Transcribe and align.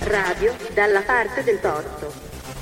Radio 0.00 0.52
dalla 0.74 1.02
parte 1.02 1.44
del 1.44 1.60
torto. 1.60 2.12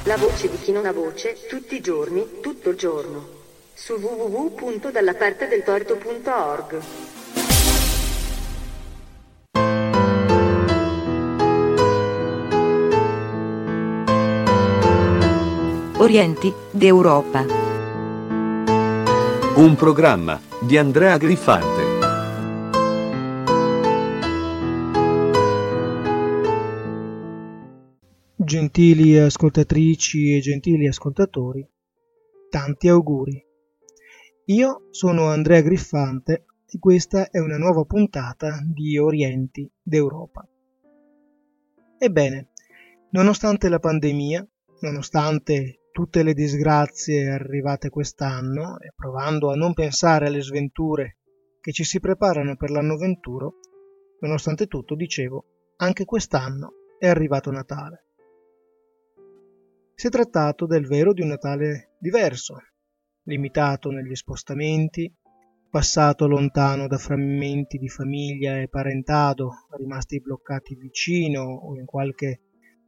La 0.05 0.19
voce 0.19 0.51
di 0.51 0.59
chi 0.59 0.73
non 0.73 0.85
ha 0.85 0.93
voce, 0.93 1.39
tutti 1.49 1.77
i 1.77 1.81
giorni, 1.81 2.41
tutto 2.43 2.69
il 2.69 2.77
giorno. 2.77 3.27
Su 3.73 3.95
www.dallapartedeltorto.org. 3.95 6.81
Orienti 15.97 16.53
d'Europa. 16.71 17.47
Un 19.55 19.75
programma 19.77 20.39
di 20.61 20.77
Andrea 20.77 21.17
Griffante. 21.17 21.80
Gentili 28.51 29.17
ascoltatrici 29.17 30.35
e 30.35 30.41
gentili 30.41 30.89
ascoltatori, 30.89 31.65
tanti 32.49 32.89
auguri. 32.89 33.41
Io 34.47 34.89
sono 34.91 35.29
Andrea 35.29 35.61
Griffante 35.61 36.47
e 36.67 36.79
questa 36.81 37.31
è 37.31 37.39
una 37.39 37.59
nuova 37.59 37.85
puntata 37.85 38.59
di 38.67 38.99
Orienti 38.99 39.71
d'Europa. 39.81 40.45
Ebbene, 41.97 42.49
nonostante 43.11 43.69
la 43.69 43.79
pandemia, 43.79 44.45
nonostante 44.81 45.83
tutte 45.93 46.25
le 46.25 46.35
disgrazie 46.35 47.31
arrivate 47.31 47.89
quest'anno 47.89 48.81
e 48.81 48.93
provando 48.97 49.53
a 49.53 49.55
non 49.55 49.75
pensare 49.75 50.27
alle 50.27 50.43
sventure 50.43 51.19
che 51.61 51.71
ci 51.71 51.85
si 51.85 52.01
preparano 52.01 52.57
per 52.57 52.71
l'anno 52.71 52.97
venturo, 52.97 53.59
nonostante 54.23 54.67
tutto, 54.67 54.97
dicevo, 54.97 55.45
anche 55.77 56.05
quest'anno 56.05 56.73
è 56.99 57.07
arrivato 57.07 57.53
Natale. 57.53 58.07
Si 60.01 60.07
è 60.07 60.11
trattato 60.11 60.65
del 60.65 60.87
vero 60.87 61.13
di 61.13 61.21
un 61.21 61.29
Natale 61.29 61.91
diverso, 61.99 62.57
limitato 63.25 63.91
negli 63.91 64.15
spostamenti, 64.15 65.15
passato 65.69 66.27
lontano 66.27 66.87
da 66.87 66.97
frammenti 66.97 67.77
di 67.77 67.91
famiglia 67.91 68.59
e 68.63 68.69
parentado 68.69 69.67
rimasti 69.77 70.23
bloccati 70.23 70.75
vicino 70.75 71.43
o 71.43 71.77
in 71.77 71.85
qualche 71.85 72.41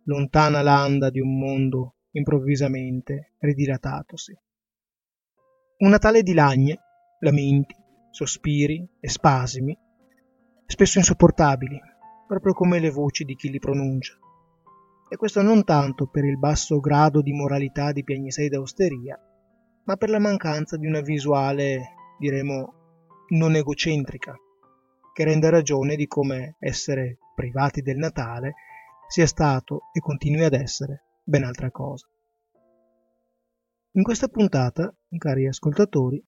lontana 0.04 0.62
landa 0.62 1.10
di 1.10 1.20
un 1.20 1.38
mondo 1.38 1.96
improvvisamente 2.12 3.34
ridilatosi. 3.40 4.34
Un 5.80 5.90
Natale 5.90 6.22
di 6.22 6.32
lagne, 6.32 6.78
lamenti, 7.20 7.74
sospiri 8.10 8.88
e 8.98 9.08
spasimi, 9.10 9.78
spesso 10.64 10.96
insopportabili, 10.96 11.78
proprio 12.26 12.54
come 12.54 12.78
le 12.78 12.88
voci 12.88 13.24
di 13.24 13.34
chi 13.34 13.50
li 13.50 13.58
pronuncia 13.58 14.16
e 15.12 15.16
questo 15.16 15.42
non 15.42 15.62
tanto 15.62 16.06
per 16.06 16.24
il 16.24 16.38
basso 16.38 16.80
grado 16.80 17.20
di 17.20 17.34
moralità 17.34 17.92
di 17.92 18.02
Piagnistei 18.02 18.48
d'Austeria, 18.48 19.20
ma 19.84 19.96
per 19.96 20.08
la 20.08 20.18
mancanza 20.18 20.78
di 20.78 20.86
una 20.86 21.02
visuale, 21.02 22.16
diremo, 22.18 22.72
non 23.34 23.54
egocentrica, 23.54 24.34
che 25.12 25.24
renda 25.24 25.50
ragione 25.50 25.96
di 25.96 26.06
come 26.06 26.56
essere 26.58 27.18
privati 27.34 27.82
del 27.82 27.98
Natale 27.98 28.54
sia 29.06 29.26
stato 29.26 29.90
e 29.92 30.00
continui 30.00 30.44
ad 30.44 30.54
essere 30.54 31.02
ben 31.22 31.44
altra 31.44 31.70
cosa. 31.70 32.08
In 33.90 34.02
questa 34.02 34.28
puntata, 34.28 34.96
cari 35.18 35.46
ascoltatori, 35.46 36.24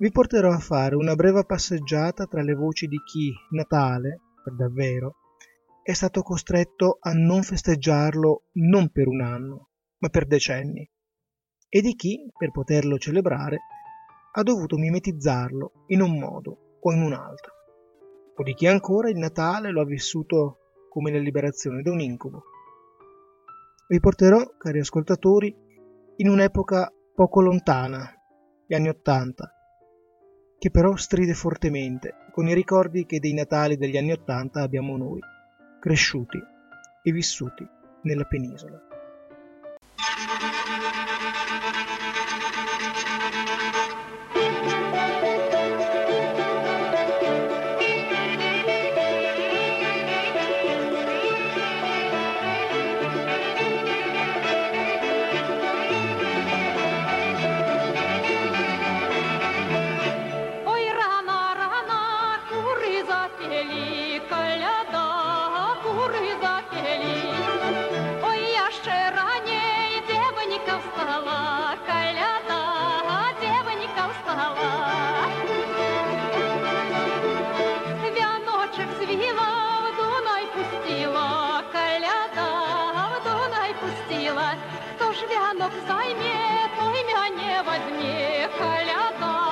vi 0.00 0.10
porterò 0.10 0.50
a 0.50 0.58
fare 0.58 0.96
una 0.96 1.14
breve 1.14 1.44
passeggiata 1.44 2.26
tra 2.26 2.42
le 2.42 2.54
voci 2.54 2.88
di 2.88 2.98
chi 3.04 3.32
Natale, 3.50 4.18
per 4.42 4.56
davvero, 4.56 5.14
è 5.86 5.92
stato 5.92 6.22
costretto 6.22 6.98
a 7.00 7.12
non 7.12 7.44
festeggiarlo 7.44 8.46
non 8.54 8.90
per 8.90 9.06
un 9.06 9.20
anno, 9.20 9.68
ma 9.98 10.08
per 10.08 10.26
decenni, 10.26 10.84
e 11.68 11.80
di 11.80 11.94
chi, 11.94 12.28
per 12.36 12.50
poterlo 12.50 12.98
celebrare, 12.98 13.58
ha 14.32 14.42
dovuto 14.42 14.78
mimetizzarlo 14.78 15.84
in 15.86 16.00
un 16.00 16.18
modo 16.18 16.78
o 16.80 16.92
in 16.92 17.02
un 17.02 17.12
altro, 17.12 17.52
o 18.34 18.42
di 18.42 18.52
chi 18.54 18.66
ancora 18.66 19.10
il 19.10 19.16
Natale 19.16 19.70
lo 19.70 19.80
ha 19.80 19.84
vissuto 19.84 20.88
come 20.88 21.12
la 21.12 21.20
liberazione 21.20 21.82
da 21.82 21.92
un 21.92 22.00
incubo. 22.00 22.42
Vi 23.86 24.00
porterò, 24.00 24.42
cari 24.58 24.80
ascoltatori, 24.80 25.54
in 26.16 26.28
un'epoca 26.28 26.92
poco 27.14 27.40
lontana, 27.40 28.12
gli 28.66 28.74
anni 28.74 28.88
Ottanta, 28.88 29.52
che 30.58 30.68
però 30.72 30.96
stride 30.96 31.34
fortemente 31.34 32.12
con 32.32 32.48
i 32.48 32.54
ricordi 32.54 33.06
che 33.06 33.20
dei 33.20 33.34
Natali 33.34 33.76
degli 33.76 33.96
anni 33.96 34.10
Ottanta 34.10 34.62
abbiamo 34.62 34.96
noi 34.96 35.20
cresciuti 35.86 36.42
e 37.04 37.12
vissuti 37.12 37.64
nella 38.02 38.24
penisola. 38.24 38.85
сила, 84.26 84.54
то 84.98 85.12
ж 85.12 85.26
вянок 85.30 85.72
займе, 85.86 86.68
племя 86.76 87.28
не 87.28 87.62
возьми, 87.62 88.48
коляда. 88.58 89.45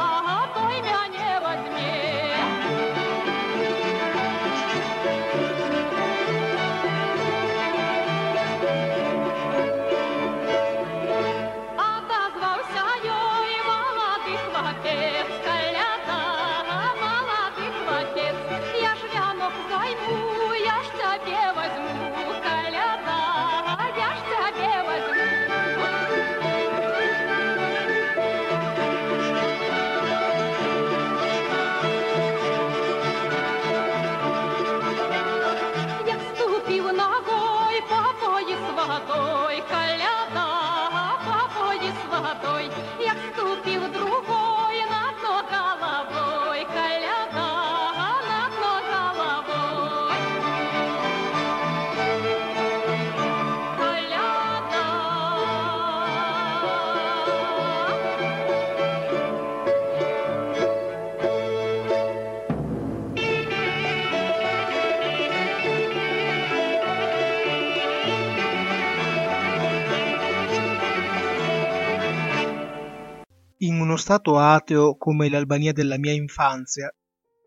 Uno 73.94 74.02
stato 74.02 74.38
ateo 74.38 74.96
come 74.96 75.28
l'Albania 75.28 75.72
della 75.72 75.98
mia 75.98 76.10
infanzia 76.10 76.92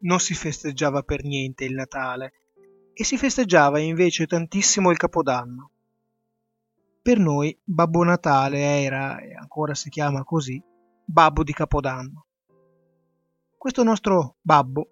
non 0.03 0.19
si 0.21 0.33
festeggiava 0.33 1.01
per 1.01 1.25
niente 1.25 1.65
il 1.65 1.73
Natale 1.73 2.31
e 2.93 3.03
si 3.03 3.17
festeggiava 3.17 3.79
invece 3.79 4.25
tantissimo 4.27 4.89
il 4.89 4.95
Capodanno. 4.95 5.71
Per 7.01 7.19
noi 7.19 7.57
Babbo 7.61 8.03
Natale 8.03 8.59
era, 8.81 9.19
e 9.19 9.33
ancora 9.35 9.75
si 9.75 9.89
chiama 9.89 10.23
così, 10.23 10.63
Babbo 11.03 11.43
di 11.43 11.51
Capodanno. 11.51 12.27
Questo 13.57 13.83
nostro 13.83 14.37
babbo 14.41 14.87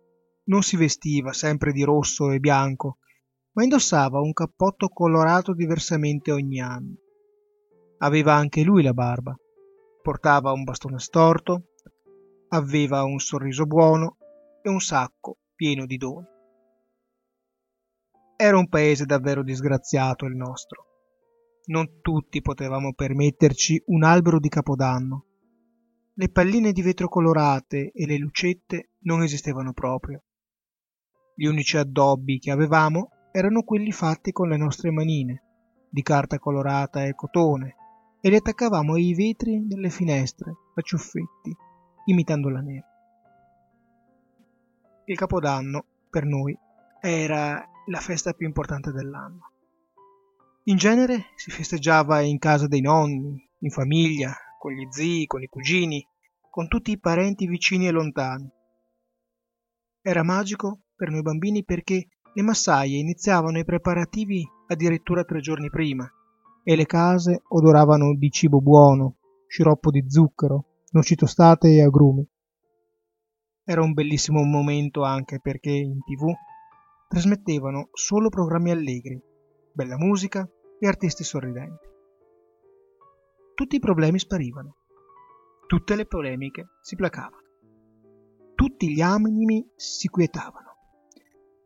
non 0.46 0.62
si 0.62 0.76
vestiva 0.76 1.32
sempre 1.32 1.72
di 1.72 1.84
rosso 1.84 2.32
e 2.32 2.40
bianco, 2.40 2.98
ma 3.54 3.64
indossava 3.64 4.20
un 4.20 4.34
cappotto 4.34 4.90
colorato 4.90 5.54
diversamente 5.54 6.34
ogni 6.34 6.60
anno. 6.60 6.96
Aveva 8.00 8.34
anche 8.34 8.62
lui 8.62 8.84
la 8.84 8.94
barba, 8.94 9.34
portava 10.06 10.52
un 10.52 10.64
bastone 10.64 11.00
storto, 11.00 11.72
aveva 12.50 13.04
un 13.06 13.18
sorriso 13.18 13.66
buono 13.66 14.18
e 14.62 14.70
un 14.70 14.80
sacco 14.80 15.40
pieno 15.56 15.88
di 15.88 15.98
doni. 15.98 16.28
Era 18.36 18.56
un 18.56 18.70
paese 18.70 19.06
davvero 19.06 19.42
disgraziato 19.42 20.26
il 20.26 20.36
nostro. 20.36 20.86
Non 21.66 22.02
tutti 22.02 22.44
potevamo 22.44 22.94
permetterci 22.94 23.82
un 23.88 24.04
albero 24.04 24.40
di 24.40 24.48
capodanno. 24.48 25.26
Le 26.14 26.30
palline 26.30 26.72
di 26.72 26.84
vetro 26.84 27.10
colorate 27.10 27.92
e 27.92 28.06
le 28.06 28.20
lucette 28.20 28.92
non 29.06 29.24
esistevano 29.24 29.74
proprio. 29.74 30.22
Gli 31.34 31.46
unici 31.46 31.78
addobbi 31.78 32.38
che 32.38 32.52
avevamo 32.52 33.10
erano 33.32 33.64
quelli 33.64 33.92
fatti 33.92 34.32
con 34.32 34.50
le 34.50 34.58
nostre 34.58 34.92
manine, 34.92 35.42
di 35.90 36.04
carta 36.04 36.38
colorata 36.38 37.04
e 37.06 37.16
cotone, 37.16 37.76
e 38.26 38.30
li 38.30 38.38
attaccavamo 38.38 38.96
ai 38.96 39.14
vetri 39.14 39.68
delle 39.68 39.92
finestre 39.92 40.52
a 40.74 40.82
ciuffetti, 40.82 41.56
imitando 42.06 42.50
la 42.50 42.60
neve. 42.60 42.86
Il 45.06 45.16
Capodanno, 45.16 45.86
per 46.10 46.26
noi, 46.26 46.58
era 47.00 47.64
la 47.86 48.00
festa 48.00 48.34
più 48.34 48.48
importante 48.48 48.92
dell'anno. 48.92 49.52
In 50.64 50.76
genere 50.76 51.26
si 51.36 51.52
festeggiava 51.52 52.22
in 52.22 52.40
casa 52.40 52.66
dei 52.66 52.82
nonni, 52.82 53.48
in 53.60 53.70
famiglia, 53.70 54.36
con 54.58 54.72
gli 54.72 54.88
zii, 54.90 55.28
con 55.28 55.44
i 55.44 55.48
cugini, 55.48 56.04
con 56.50 56.68
tutti 56.68 56.90
i 56.90 57.00
parenti 57.00 57.46
vicini 57.46 57.86
e 57.86 57.92
lontani. 57.92 58.50
Era 60.02 60.24
magico 60.24 60.86
per 60.96 61.12
noi 61.12 61.22
bambini 61.22 61.64
perché 61.64 62.08
le 62.34 62.42
massaie 62.42 62.98
iniziavano 62.98 63.60
i 63.60 63.66
preparativi 63.66 64.44
addirittura 64.66 65.24
tre 65.24 65.42
giorni 65.42 65.70
prima 65.70 66.12
e 66.68 66.76
le 66.76 66.88
case 66.88 67.44
odoravano 67.50 68.16
di 68.16 68.32
cibo 68.32 68.60
buono, 68.60 69.18
sciroppo 69.48 69.92
di 69.92 70.04
zucchero, 70.10 70.82
noci 70.94 71.14
tostate 71.14 71.70
e 71.70 71.84
agrumi. 71.84 72.28
Era 73.64 73.84
un 73.84 73.94
bellissimo 73.94 74.44
momento 74.44 75.04
anche 75.04 75.40
perché 75.40 75.70
in 75.70 76.00
tv 76.00 76.34
trasmettevano 77.08 77.90
solo 77.94 78.30
programmi 78.30 78.72
allegri, 78.72 79.22
bella 79.74 79.96
musica 79.96 80.50
e 80.80 80.88
artisti 80.88 81.24
sorridenti. 81.24 81.86
Tutti 83.54 83.76
i 83.76 83.80
problemi 83.80 84.18
sparivano, 84.18 84.76
tutte 85.68 85.96
le 85.96 86.08
polemiche 86.08 86.70
si 86.82 86.96
placavano, 86.96 87.44
tutti 88.56 88.92
gli 88.92 89.02
animi 89.02 89.70
si 89.76 90.08
quietavano. 90.08 90.64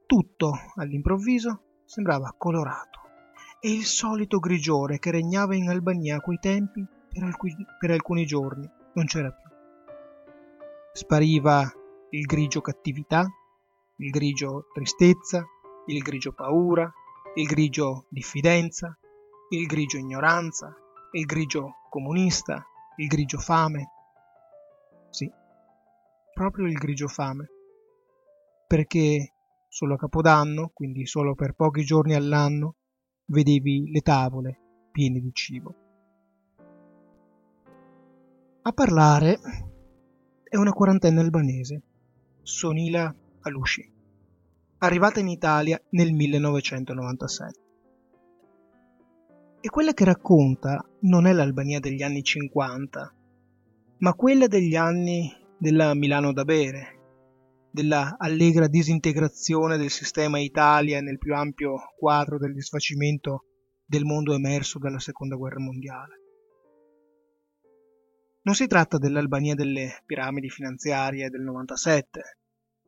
Tutto, 0.06 0.52
all'improvviso, 0.76 1.84
sembrava 1.86 2.36
colorato 2.38 3.00
e 3.62 3.72
il 3.72 3.86
solito 3.86 4.40
grigiore 4.40 5.00
che 5.00 5.12
regnava 5.12 5.56
in 5.56 5.70
Albania 5.70 6.18
a 6.18 6.22
quei 6.22 6.38
tempi 6.40 6.86
per, 7.12 7.24
alcuni, 7.24 7.56
per 7.78 7.92
alcuni 7.92 8.26
giorni 8.26 8.70
non 8.94 9.06
c'era 9.06 9.32
più. 9.32 9.50
Spariva 10.94 11.72
il 12.12 12.26
grigio 12.26 12.62
cattività, 12.62 13.26
il 13.98 14.10
grigio 14.10 14.68
tristezza, 14.74 15.46
il 15.88 16.02
grigio 16.02 16.34
paura, 16.34 16.92
il 17.36 17.46
grigio 17.46 18.06
diffidenza, 18.10 18.98
il 19.50 19.66
grigio 19.66 19.98
ignoranza, 19.98 20.74
il 21.12 21.26
grigio 21.26 21.76
comunista, 21.90 22.66
il 22.98 23.08
grigio 23.08 23.38
fame. 23.38 23.90
Sì, 25.10 25.30
proprio 26.34 26.66
il 26.66 26.78
grigio 26.78 27.08
fame. 27.08 27.48
Perché 28.68 29.34
Solo 29.72 29.94
a 29.94 29.98
Capodanno, 29.98 30.72
quindi 30.74 31.06
solo 31.06 31.36
per 31.36 31.54
pochi 31.54 31.84
giorni 31.84 32.16
all'anno, 32.16 32.78
vedevi 33.30 33.92
le 33.92 34.02
tavole 34.02 34.60
piene 34.92 35.20
di 35.20 35.32
cibo. 35.34 35.76
A 38.62 38.72
parlare 38.72 39.40
è 40.44 40.58
una 40.58 40.74
quarantenne 40.74 41.22
albanese, 41.22 41.82
Sonila 42.42 43.14
Alushi, 43.42 43.92
arrivata 44.80 45.20
in 45.20 45.30
Italia 45.30 45.82
nel 45.92 46.12
1997. 46.14 47.60
E 49.62 49.70
quella 49.70 49.94
che 49.94 50.06
racconta 50.06 50.84
non 51.02 51.26
è 51.26 51.34
l'Albania 51.34 51.80
degli 51.80 52.02
anni 52.02 52.24
50, 52.24 53.14
ma 54.00 54.14
quella 54.14 54.48
degli 54.48 54.76
anni 54.76 55.32
della 55.58 55.94
Milano 55.94 56.32
da 56.32 56.46
bere, 56.46 56.99
della 57.72 58.16
allegra 58.18 58.68
disintegrazione 58.68 59.78
del 59.78 59.90
sistema 59.90 60.40
Italia 60.40 61.02
nel 61.02 61.18
più 61.18 61.34
ampio 61.36 61.78
quadro 61.98 62.38
del 62.38 62.54
disfacimento 62.54 63.46
del 63.86 64.06
mondo 64.06 64.34
emerso 64.34 64.80
dalla 64.80 65.00
seconda 65.00 65.36
guerra 65.36 65.60
mondiale. 65.60 66.22
Non 68.42 68.56
si 68.56 68.68
tratta 68.68 68.98
dell'Albania 68.98 69.54
delle 69.54 70.02
piramidi 70.06 70.50
finanziarie 70.50 71.30
del 71.30 71.42
97 71.42 72.38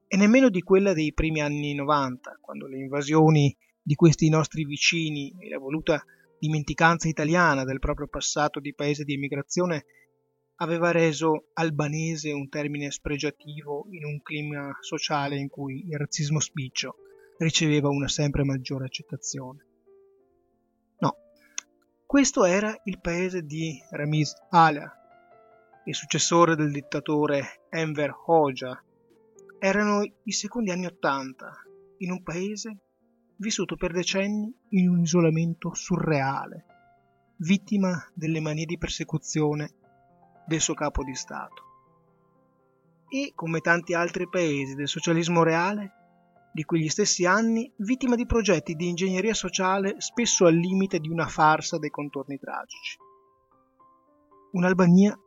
e 0.08 0.18
nemmeno 0.18 0.50
di 0.50 0.62
quella 0.62 0.94
dei 0.94 1.14
primi 1.14 1.42
anni 1.42 1.74
90, 1.74 2.40
quando 2.42 2.68
le 2.68 2.78
invasioni 2.78 3.56
di 3.82 3.96
questi 3.96 4.30
nostri 4.30 4.66
vicini 4.66 5.34
e 5.40 5.50
la 5.50 5.58
voluta 5.58 6.04
dimenticanza 6.40 7.08
italiana 7.08 7.64
del 7.64 7.80
proprio 7.80 8.08
passato 8.08 8.60
di 8.60 8.74
paese 8.74 9.04
di 9.04 9.14
emigrazione 9.14 9.86
aveva 10.62 10.92
reso 10.92 11.50
albanese 11.54 12.32
un 12.32 12.48
termine 12.48 12.92
spregiativo 12.92 13.88
in 13.90 14.06
un 14.06 14.22
clima 14.22 14.78
sociale 14.80 15.36
in 15.36 15.50
cui 15.50 15.88
il 15.88 15.98
razzismo 15.98 16.40
spiccio 16.40 16.98
riceveva 17.40 17.90
una 17.90 18.08
sempre 18.08 18.44
maggiore 18.44 18.86
accettazione. 18.86 19.66
No, 21.00 21.16
questo 22.06 22.46
era 22.46 22.80
il 22.86 23.02
paese 23.02 23.44
di 23.44 23.76
Ramiz 23.90 24.36
Ala, 24.52 24.96
il 25.86 25.96
successore 25.96 26.56
del 26.56 26.72
dittatore 26.72 27.66
Enver 27.70 28.14
Hoxha. 28.28 28.84
Erano 29.58 30.04
i 30.24 30.32
secondi 30.32 30.70
anni 30.70 30.86
Ottanta, 30.86 31.54
in 31.98 32.12
un 32.12 32.22
paese 32.22 32.78
vissuto 33.38 33.76
per 33.76 33.92
decenni 33.92 34.54
in 34.70 34.90
un 34.90 35.00
isolamento 35.02 35.74
surreale, 35.74 36.66
vittima 37.38 38.08
delle 38.14 38.40
manie 38.40 38.66
di 38.66 38.78
persecuzione 38.78 39.80
del 40.46 40.60
suo 40.60 40.74
capo 40.74 41.04
di 41.04 41.16
Stato. 41.16 41.64
E, 43.10 43.34
come 43.36 43.60
tanti 43.60 43.94
altri 43.94 44.28
paesi 44.30 44.76
del 44.76 44.88
socialismo 44.88 45.44
reale, 45.44 45.92
di 46.54 46.64
quegli 46.64 46.90
stessi 46.90 47.26
anni, 47.26 47.72
vittima 47.78 48.16
di 48.16 48.26
progetti 48.26 48.76
di 48.76 48.90
ingegneria 48.90 49.34
sociale 49.34 49.96
spesso 50.00 50.46
al 50.46 50.56
limite 50.56 51.00
di 51.00 51.10
una 51.10 51.28
farsa 51.28 51.78
dai 51.78 51.90
contorni 51.90 52.38
tragici. 52.38 52.98
Un'Albania 54.52 55.18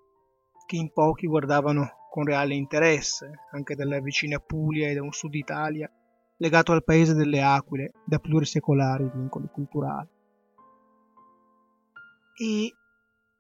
che 0.67 0.77
in 0.77 0.93
pochi 0.93 1.27
guardavano 1.27 2.09
con 2.11 2.25
reale 2.25 2.55
interesse, 2.55 3.47
anche 3.53 3.75
dalla 3.75 4.01
vicina 4.01 4.39
Puglia 4.39 4.89
e 4.89 4.95
da 4.95 5.03
un 5.03 5.13
sud 5.13 5.35
Italia 5.35 5.91
legato 6.37 6.73
al 6.73 6.85
paese 6.85 7.15
delle 7.15 7.43
aquile 7.43 7.93
da 8.05 8.19
plurisecolari 8.19 9.11
vincoli 9.13 9.49
culturali. 9.53 10.09
E 12.37 12.75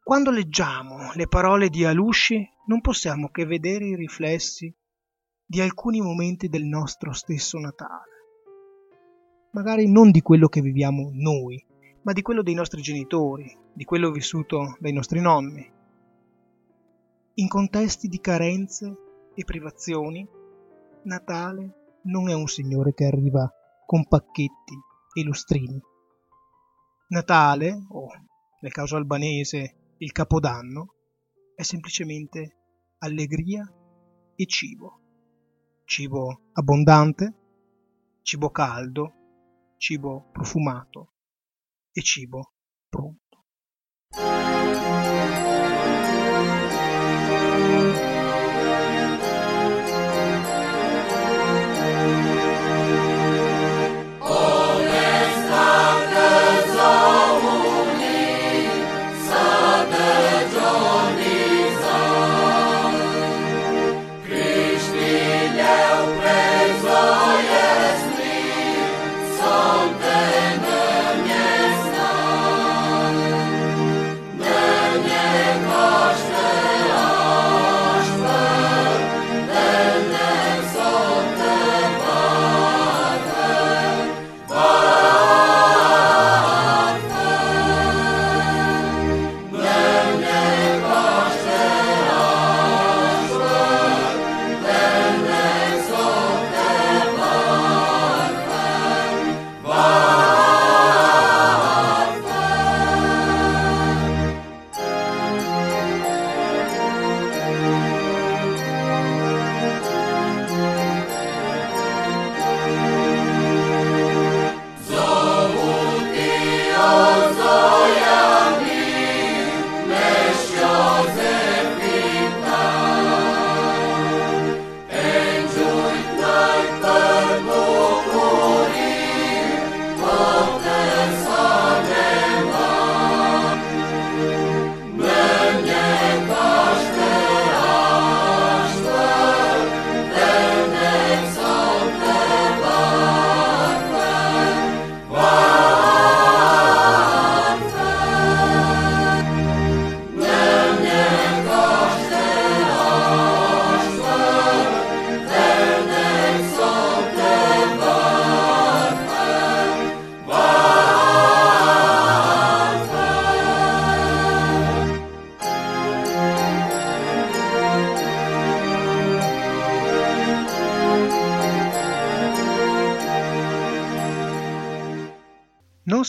quando 0.04 0.30
leggiamo 0.30 1.12
le 1.14 1.26
parole 1.26 1.70
di 1.70 1.87
Alushi 1.87 2.46
non 2.66 2.82
possiamo 2.82 3.30
che 3.30 3.46
vedere 3.46 3.87
i 3.87 3.96
riflessi 3.96 4.70
di 5.46 5.62
alcuni 5.62 6.02
momenti 6.02 6.50
del 6.50 6.64
nostro 6.64 7.14
stesso 7.14 7.58
Natale. 7.58 8.12
Magari 9.52 9.90
non 9.90 10.11
di 10.11 10.20
quello 10.20 10.49
che 10.49 10.61
viviamo 10.61 11.08
noi, 11.11 11.64
ma 12.02 12.12
di 12.12 12.20
quello 12.20 12.42
dei 12.42 12.52
nostri 12.52 12.82
genitori, 12.82 13.50
di 13.73 13.84
quello 13.84 14.11
vissuto 14.11 14.76
dai 14.78 14.92
nostri 14.92 15.23
nonni. 15.23 15.73
In 17.37 17.49
contesti 17.49 18.06
di 18.06 18.20
carenze 18.20 18.94
e 19.34 19.42
privazioni, 19.44 20.28
Natale 21.04 22.00
non 22.02 22.28
è 22.28 22.34
un 22.34 22.46
Signore 22.46 22.92
che 22.92 23.06
arriva 23.06 23.50
con 23.87 24.06
pacchetti 24.06 24.78
e 25.14 25.23
lustrini. 25.23 25.80
Natale, 27.08 27.87
o 27.88 28.06
nel 28.61 28.73
caso 28.73 28.96
albanese 28.96 29.76
il 29.98 30.12
Capodanno 30.12 30.94
è 31.54 31.62
semplicemente 31.62 32.56
allegria 32.98 33.64
e 34.34 34.46
cibo. 34.46 35.00
Cibo 35.84 36.50
abbondante, 36.52 37.34
cibo 38.22 38.50
caldo, 38.50 39.12
cibo 39.76 40.30
profumato 40.32 41.12
e 41.92 42.02
cibo 42.02 42.52
pronto. 42.88 43.44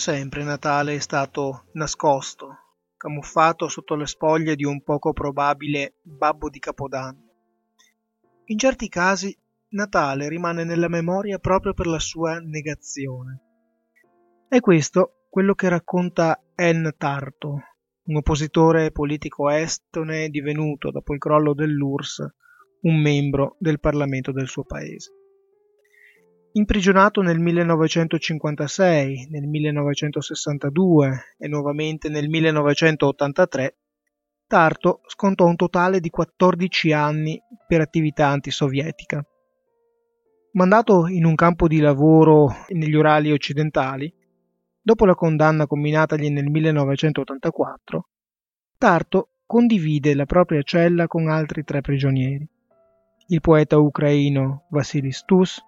Sempre 0.06 0.44
Natale 0.44 0.94
è 0.94 0.98
stato 1.00 1.64
nascosto, 1.72 2.76
camuffato 2.96 3.66
sotto 3.66 3.96
le 3.96 4.06
spoglie 4.06 4.54
di 4.54 4.64
un 4.64 4.80
poco 4.84 5.12
probabile 5.12 5.94
babbo 6.00 6.48
di 6.48 6.60
Capodanno. 6.60 7.24
In 8.44 8.56
certi 8.56 8.88
casi 8.88 9.36
Natale 9.70 10.28
rimane 10.28 10.62
nella 10.62 10.86
memoria 10.86 11.40
proprio 11.40 11.74
per 11.74 11.88
la 11.88 11.98
sua 11.98 12.38
negazione. 12.38 13.40
È 14.48 14.60
questo 14.60 15.26
quello 15.28 15.54
che 15.54 15.68
racconta 15.68 16.40
Anne 16.54 16.94
Tarto, 16.96 17.62
un 18.04 18.14
oppositore 18.14 18.92
politico 18.92 19.50
estone 19.50 20.28
divenuto, 20.28 20.92
dopo 20.92 21.14
il 21.14 21.18
crollo 21.18 21.52
dell'URSS, 21.52 22.32
un 22.82 23.00
membro 23.00 23.56
del 23.58 23.80
Parlamento 23.80 24.30
del 24.30 24.46
suo 24.46 24.62
paese. 24.62 25.25
Imprigionato 26.56 27.20
nel 27.20 27.38
1956, 27.38 29.28
nel 29.28 29.46
1962 29.46 31.34
e 31.36 31.48
nuovamente 31.48 32.08
nel 32.08 32.30
1983, 32.30 33.76
Tarto 34.46 35.02
scontò 35.04 35.44
un 35.44 35.56
totale 35.56 36.00
di 36.00 36.08
14 36.08 36.92
anni 36.92 37.38
per 37.66 37.82
attività 37.82 38.28
antisovietica. 38.28 39.22
Mandato 40.52 41.06
in 41.08 41.26
un 41.26 41.34
campo 41.34 41.68
di 41.68 41.78
lavoro 41.78 42.48
negli 42.68 42.94
Urali 42.94 43.32
occidentali, 43.32 44.10
dopo 44.80 45.04
la 45.04 45.14
condanna 45.14 45.66
comminatagli 45.66 46.30
nel 46.30 46.48
1984, 46.48 48.08
Tarto 48.78 49.28
condivide 49.44 50.14
la 50.14 50.24
propria 50.24 50.62
cella 50.62 51.06
con 51.06 51.28
altri 51.28 51.64
tre 51.64 51.82
prigionieri, 51.82 52.48
il 53.26 53.40
poeta 53.42 53.76
ucraino 53.76 54.64
Vassili 54.70 55.12
Stus, 55.12 55.62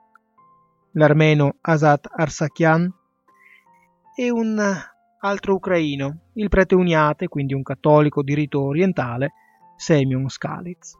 l'armeno 0.92 1.56
Asat 1.60 2.08
Arsakian 2.10 2.92
e 4.14 4.30
un 4.30 4.60
altro 5.20 5.54
ucraino, 5.54 6.30
il 6.34 6.48
prete 6.48 6.74
uniate, 6.74 7.28
quindi 7.28 7.54
un 7.54 7.62
cattolico 7.62 8.22
di 8.22 8.34
rito 8.34 8.62
orientale, 8.62 9.32
Semyon 9.76 10.28
Skalitz. 10.28 10.96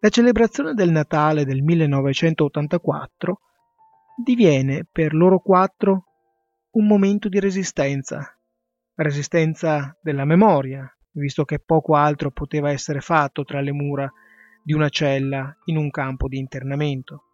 La 0.00 0.08
celebrazione 0.08 0.74
del 0.74 0.90
Natale 0.90 1.44
del 1.44 1.62
1984 1.62 3.40
diviene 4.22 4.86
per 4.90 5.14
loro 5.14 5.40
quattro 5.40 6.04
un 6.72 6.86
momento 6.86 7.28
di 7.28 7.40
resistenza, 7.40 8.36
resistenza 8.96 9.96
della 10.00 10.24
memoria, 10.24 10.88
visto 11.12 11.44
che 11.44 11.58
poco 11.58 11.94
altro 11.94 12.30
poteva 12.30 12.70
essere 12.70 13.00
fatto 13.00 13.44
tra 13.44 13.60
le 13.60 13.72
mura 13.72 14.12
di 14.62 14.72
una 14.72 14.88
cella 14.88 15.56
in 15.64 15.76
un 15.76 15.90
campo 15.90 16.28
di 16.28 16.38
internamento. 16.38 17.33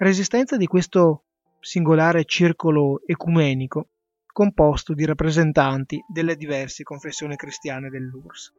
Resistenza 0.00 0.56
di 0.56 0.68
questo 0.68 1.24
singolare 1.58 2.24
circolo 2.24 3.02
ecumenico 3.04 3.88
composto 4.32 4.94
di 4.94 5.04
rappresentanti 5.04 6.00
delle 6.06 6.36
diverse 6.36 6.84
confessioni 6.84 7.34
cristiane 7.34 7.88
dell'URSS. 7.88 8.52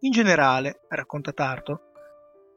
In 0.00 0.10
generale, 0.10 0.80
racconta 0.88 1.30
Tarto, 1.30 1.80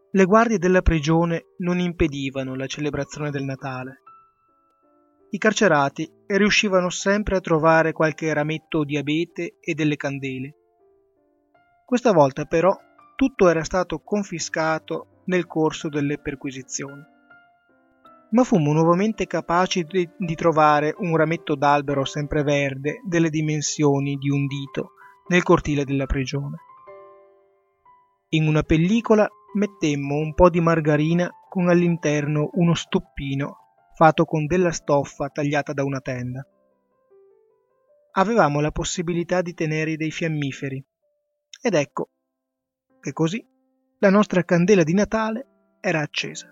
le 0.09 0.25
guardie 0.25 0.57
della 0.57 0.81
prigione 0.81 1.53
non 1.57 1.77
impedivano 1.77 2.55
la 2.55 2.65
celebrazione 2.65 3.29
del 3.29 3.43
Natale. 3.43 4.01
I 5.29 5.37
carcerati 5.37 6.11
riuscivano 6.25 6.89
sempre 6.89 7.35
a 7.35 7.41
trovare 7.41 7.91
qualche 7.91 8.33
rametto 8.33 8.83
di 8.83 8.97
abete 8.97 9.57
e 9.59 9.75
delle 9.75 9.97
candele. 9.97 10.55
Questa 11.85 12.11
volta 12.11 12.45
però 12.45 12.75
tutto 13.15 13.49
era 13.49 13.63
stato 13.63 13.99
confiscato 13.99 15.16
nel 15.27 15.47
corso 15.47 15.87
delle 15.87 16.17
perquisizioni 16.17 17.15
ma 18.29 18.43
fummo 18.43 18.73
nuovamente 18.73 19.25
capaci 19.25 19.83
di, 19.83 20.09
di 20.17 20.35
trovare 20.35 20.93
un 20.97 21.15
rametto 21.15 21.55
d'albero 21.55 22.03
sempreverde 22.03 23.01
delle 23.05 23.29
dimensioni 23.29 24.15
di 24.15 24.29
un 24.29 24.47
dito 24.47 24.91
nel 25.27 25.43
cortile 25.43 25.85
della 25.85 26.05
prigione. 26.05 26.57
In 28.29 28.47
una 28.47 28.63
pellicola 28.63 29.27
mettemmo 29.53 30.15
un 30.15 30.33
po' 30.33 30.49
di 30.49 30.59
margarina 30.59 31.31
con 31.47 31.69
all'interno 31.69 32.49
uno 32.53 32.73
stoppino 32.73 33.57
fatto 33.95 34.25
con 34.25 34.45
della 34.45 34.71
stoffa 34.71 35.29
tagliata 35.29 35.73
da 35.73 35.83
una 35.83 36.01
tenda. 36.01 36.45
Avevamo 38.11 38.59
la 38.59 38.71
possibilità 38.71 39.41
di 39.41 39.53
tenere 39.53 39.95
dei 39.95 40.11
fiammiferi 40.11 40.83
ed 41.61 41.73
ecco 41.73 42.09
che 42.99 43.13
così 43.13 43.43
la 43.99 44.09
nostra 44.09 44.43
candela 44.43 44.83
di 44.83 44.93
Natale 44.93 45.47
era 45.79 46.01
accesa 46.01 46.51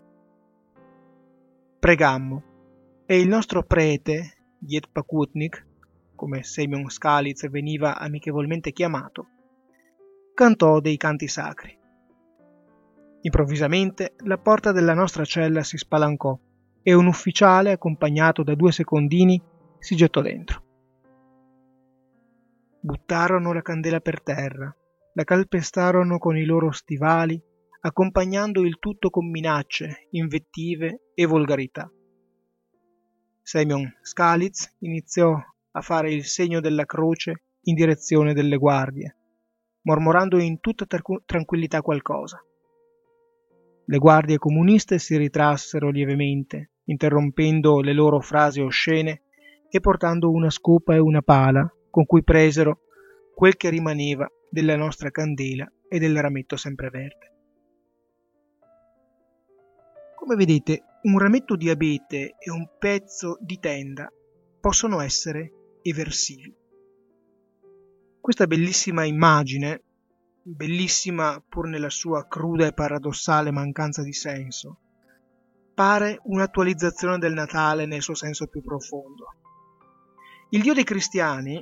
pregammo 1.85 3.03
e 3.05 3.19
il 3.19 3.27
nostro 3.27 3.61
prete, 3.61 4.37
Yet 4.57 4.89
Pakutnik, 4.91 5.67
come 6.15 6.41
Semyon 6.41 6.89
Skalitz 6.89 7.47
veniva 7.47 7.99
amichevolmente 7.99 8.71
chiamato, 8.71 9.27
cantò 10.33 10.79
dei 10.79 10.97
canti 10.97 11.27
sacri. 11.27 11.77
Improvvisamente 13.21 14.15
la 14.23 14.39
porta 14.39 14.71
della 14.71 14.95
nostra 14.95 15.25
cella 15.25 15.61
si 15.61 15.77
spalancò 15.77 16.35
e 16.81 16.93
un 16.95 17.05
ufficiale, 17.05 17.73
accompagnato 17.73 18.41
da 18.41 18.55
due 18.55 18.71
secondini, 18.71 19.39
si 19.77 19.95
gettò 19.95 20.21
dentro. 20.21 20.63
Buttarono 22.79 23.53
la 23.53 23.61
candela 23.61 23.99
per 23.99 24.23
terra, 24.23 24.75
la 25.17 25.23
calpestarono 25.23 26.17
con 26.17 26.37
i 26.37 26.43
loro 26.43 26.71
stivali 26.71 27.41
accompagnando 27.81 28.65
il 28.65 28.79
tutto 28.79 29.09
con 29.09 29.29
minacce, 29.29 30.07
invettive 30.11 31.11
e 31.13 31.25
volgarità. 31.25 31.89
Semyon 33.41 33.97
Skalitz 34.01 34.75
iniziò 34.79 35.37
a 35.71 35.81
fare 35.81 36.11
il 36.11 36.25
segno 36.25 36.59
della 36.59 36.85
croce 36.85 37.43
in 37.63 37.75
direzione 37.75 38.33
delle 38.33 38.57
guardie, 38.57 39.15
mormorando 39.83 40.39
in 40.39 40.59
tutta 40.59 40.85
tranquillità 41.25 41.81
qualcosa. 41.81 42.43
Le 43.85 43.97
guardie 43.99 44.39
comuniste 44.39 44.97
si 44.97 45.15
ritrassero 45.15 45.91
lievemente, 45.91 46.71
interrompendo 46.85 47.81
le 47.81 47.93
loro 47.93 48.19
frasi 48.19 48.61
oscene 48.61 49.21
e 49.69 49.79
portando 49.79 50.31
una 50.31 50.49
scopa 50.49 50.95
e 50.95 50.99
una 50.99 51.21
pala 51.21 51.71
con 51.91 52.05
cui 52.05 52.23
presero 52.23 52.79
quel 53.35 53.55
che 53.55 53.69
rimaneva 53.69 54.27
della 54.55 54.77
nostra 54.77 55.11
candela 55.11 55.69
e 55.89 55.99
del 55.99 56.17
rametto 56.17 56.55
sempreverde. 56.55 57.33
Come 60.15 60.35
vedete, 60.37 60.83
un 61.01 61.19
rametto 61.19 61.57
di 61.57 61.69
abete 61.69 62.37
e 62.39 62.51
un 62.51 62.65
pezzo 62.79 63.37
di 63.41 63.59
tenda 63.59 64.09
possono 64.61 65.01
essere 65.01 65.79
eversivi. 65.81 66.55
Questa 68.21 68.47
bellissima 68.47 69.03
immagine, 69.03 69.83
bellissima 70.41 71.43
pur 71.45 71.67
nella 71.67 71.89
sua 71.89 72.25
cruda 72.25 72.65
e 72.65 72.73
paradossale 72.73 73.51
mancanza 73.51 74.03
di 74.03 74.13
senso, 74.13 74.79
pare 75.73 76.17
un'attualizzazione 76.23 77.17
del 77.17 77.33
Natale 77.33 77.85
nel 77.85 78.01
suo 78.01 78.15
senso 78.15 78.47
più 78.47 78.61
profondo. 78.61 79.25
Il 80.51 80.61
Dio 80.61 80.73
dei 80.73 80.85
cristiani 80.85 81.61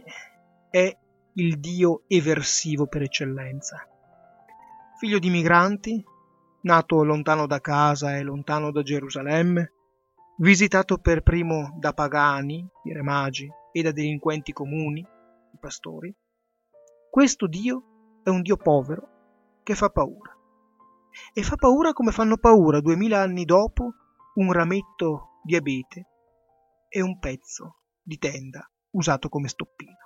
è 0.70 0.96
il 1.36 1.60
Dio 1.60 2.04
eversivo 2.08 2.86
per 2.86 3.02
eccellenza. 3.02 3.88
Figlio 5.00 5.18
di 5.18 5.32
migranti, 5.32 6.04
nato 6.62 7.04
lontano 7.04 7.48
da 7.48 7.60
casa 7.60 8.16
e 8.16 8.22
lontano 8.22 8.72
da 8.72 8.84
Gerusalemme, 8.84 9.72
visitato 10.38 11.00
per 11.00 11.24
primo 11.24 11.76
da 11.80 11.94
pagani, 11.94 12.68
i 12.84 12.94
re 12.94 13.02
magi, 13.02 13.52
e 13.72 13.82
da 13.82 13.92
delinquenti 13.92 14.54
comuni, 14.54 15.00
i 15.00 15.58
pastori, 15.60 16.16
questo 17.10 17.48
Dio 17.48 18.20
è 18.24 18.30
un 18.30 18.42
Dio 18.42 18.58
povero 18.58 19.60
che 19.64 19.74
fa 19.74 19.90
paura. 19.90 20.32
E 21.34 21.42
fa 21.42 21.56
paura 21.56 21.94
come 21.94 22.12
fanno 22.12 22.38
paura 22.38 22.80
duemila 22.80 23.22
anni 23.22 23.46
dopo 23.46 23.94
un 24.36 24.52
rametto 24.52 25.40
di 25.44 25.56
abete 25.56 26.08
e 26.90 27.02
un 27.02 27.18
pezzo 27.18 27.78
di 28.02 28.18
tenda 28.18 28.68
usato 28.92 29.30
come 29.30 29.48
stoppino. 29.48 30.03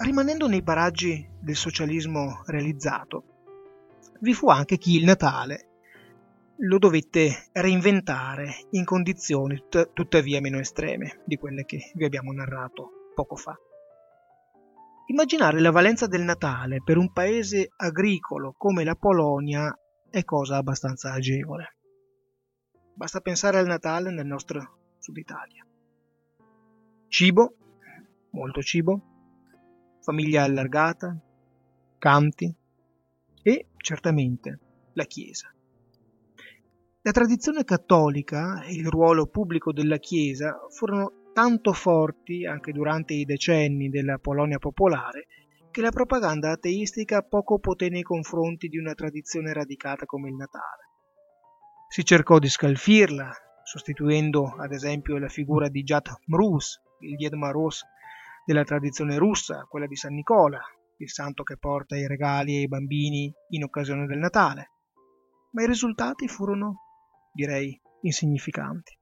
Rimanendo 0.00 0.46
nei 0.46 0.62
paraggi 0.62 1.28
del 1.40 1.56
socialismo 1.56 2.42
realizzato, 2.46 3.24
vi 4.20 4.32
fu 4.32 4.48
anche 4.48 4.78
chi 4.78 4.96
il 4.96 5.04
Natale 5.04 5.66
lo 6.58 6.78
dovette 6.78 7.48
reinventare 7.52 8.66
in 8.70 8.84
condizioni 8.84 9.64
tuttavia 9.92 10.40
meno 10.40 10.60
estreme 10.60 11.22
di 11.24 11.36
quelle 11.36 11.64
che 11.64 11.90
vi 11.94 12.04
abbiamo 12.04 12.32
narrato 12.32 13.10
poco 13.12 13.34
fa. 13.34 13.58
Immaginare 15.06 15.58
la 15.58 15.72
valenza 15.72 16.06
del 16.06 16.22
Natale 16.22 16.80
per 16.80 16.96
un 16.96 17.12
paese 17.12 17.68
agricolo 17.74 18.54
come 18.56 18.84
la 18.84 18.94
Polonia 18.94 19.76
è 20.08 20.22
cosa 20.22 20.58
abbastanza 20.58 21.12
agevole. 21.12 21.76
Basta 22.94 23.18
pensare 23.18 23.58
al 23.58 23.66
Natale 23.66 24.12
nel 24.12 24.26
nostro 24.26 24.78
Sud 24.98 25.16
Italia. 25.16 25.66
Cibo, 27.08 27.54
molto 28.30 28.62
cibo, 28.62 29.17
famiglia 30.08 30.44
allargata, 30.44 31.14
canti, 31.98 32.50
e 33.42 33.66
certamente 33.76 34.58
la 34.94 35.04
Chiesa. 35.04 35.52
La 37.02 37.10
tradizione 37.10 37.62
cattolica 37.62 38.62
e 38.62 38.72
il 38.72 38.86
ruolo 38.86 39.26
pubblico 39.26 39.70
della 39.70 39.98
Chiesa 39.98 40.58
furono 40.70 41.30
tanto 41.34 41.74
forti 41.74 42.46
anche 42.46 42.72
durante 42.72 43.12
i 43.12 43.26
decenni 43.26 43.90
della 43.90 44.16
Polonia 44.16 44.56
popolare 44.56 45.26
che 45.70 45.82
la 45.82 45.90
propaganda 45.90 46.52
ateistica 46.52 47.20
poco 47.20 47.58
poté 47.58 47.90
nei 47.90 48.02
confronti 48.02 48.68
di 48.68 48.78
una 48.78 48.94
tradizione 48.94 49.52
radicata 49.52 50.06
come 50.06 50.30
il 50.30 50.36
Natale. 50.36 50.88
Si 51.90 52.02
cercò 52.02 52.38
di 52.38 52.48
scalfirla, 52.48 53.30
sostituendo 53.62 54.54
ad 54.58 54.72
esempio 54.72 55.18
la 55.18 55.28
figura 55.28 55.68
di 55.68 55.82
Jat 55.82 56.08
Mruz, 56.28 56.80
il 57.00 57.14
Died 57.16 57.34
Maros 57.34 57.84
della 58.48 58.64
tradizione 58.64 59.18
russa, 59.18 59.66
quella 59.68 59.86
di 59.86 59.94
San 59.94 60.14
Nicola, 60.14 60.58
il 60.96 61.10
santo 61.10 61.42
che 61.42 61.58
porta 61.58 61.98
i 61.98 62.06
regali 62.06 62.56
ai 62.56 62.66
bambini 62.66 63.30
in 63.50 63.62
occasione 63.62 64.06
del 64.06 64.16
Natale. 64.16 64.70
Ma 65.52 65.64
i 65.64 65.66
risultati 65.66 66.28
furono, 66.28 66.76
direi, 67.30 67.78
insignificanti. 68.00 68.98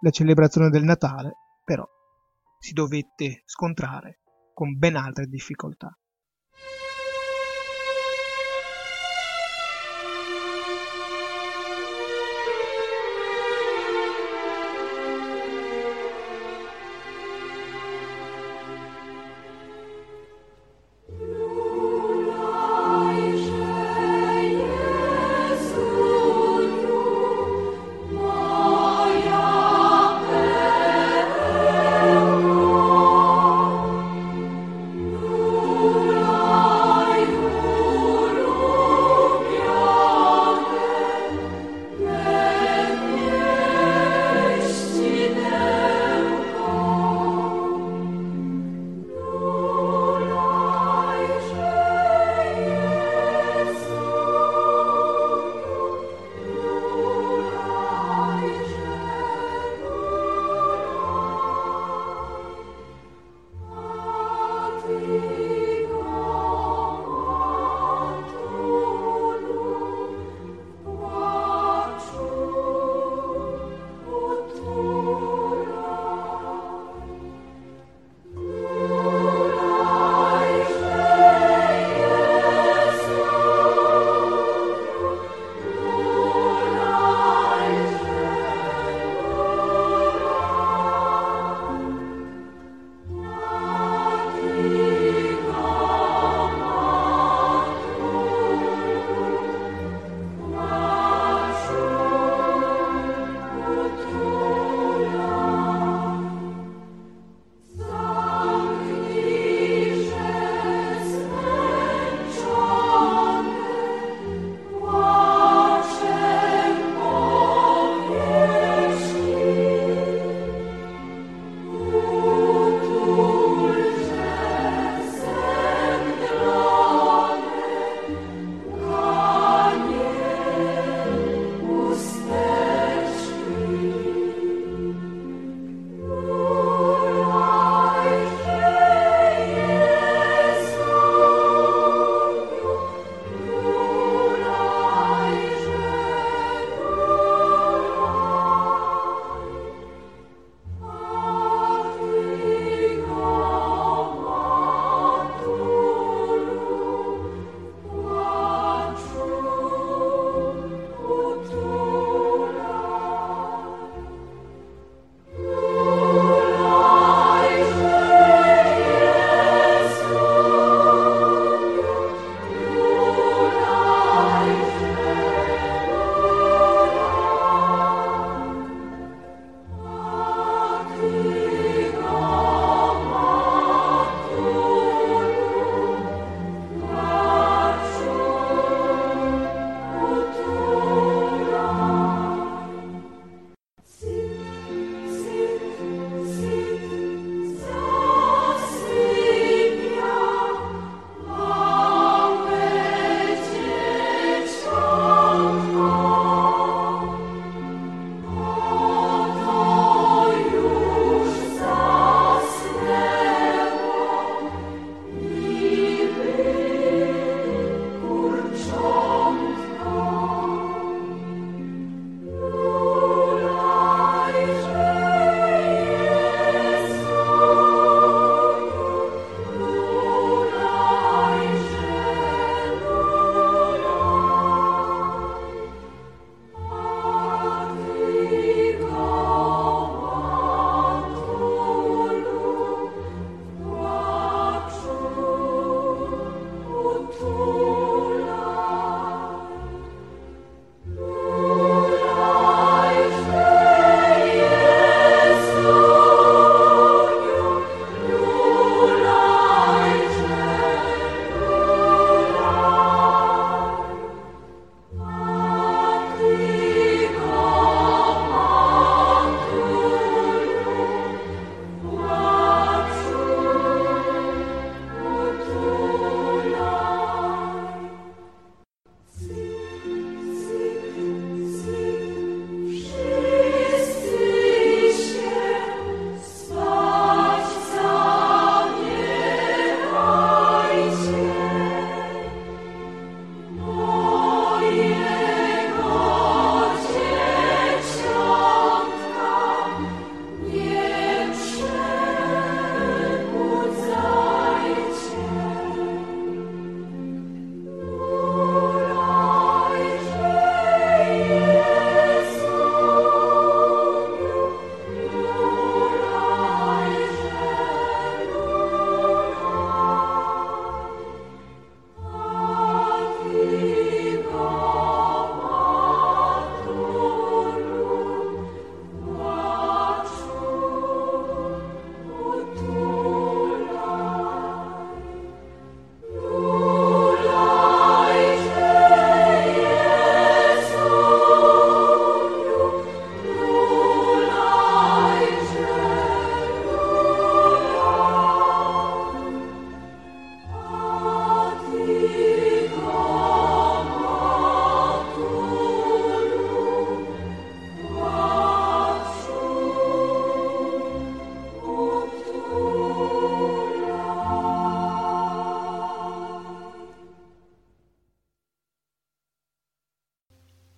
La 0.00 0.10
celebrazione 0.10 0.70
del 0.70 0.82
Natale, 0.82 1.34
però, 1.64 1.86
si 2.58 2.72
dovette 2.72 3.42
scontrare 3.44 4.22
con 4.52 4.76
ben 4.76 4.96
altre 4.96 5.26
difficoltà. 5.26 5.96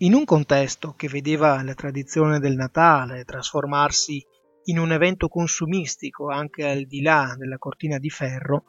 In 0.07 0.15
un 0.15 0.25
contesto 0.25 0.95
che 0.97 1.09
vedeva 1.09 1.61
la 1.65 1.75
tradizione 1.75 2.39
del 2.39 2.55
Natale 2.55 3.25
trasformarsi 3.25 4.25
in 4.67 4.79
un 4.79 4.93
evento 4.93 5.27
consumistico 5.27 6.29
anche 6.29 6.65
al 6.65 6.85
di 6.85 7.03
là 7.03 7.35
della 7.37 7.59
cortina 7.59 7.99
di 7.99 8.09
ferro, 8.09 8.67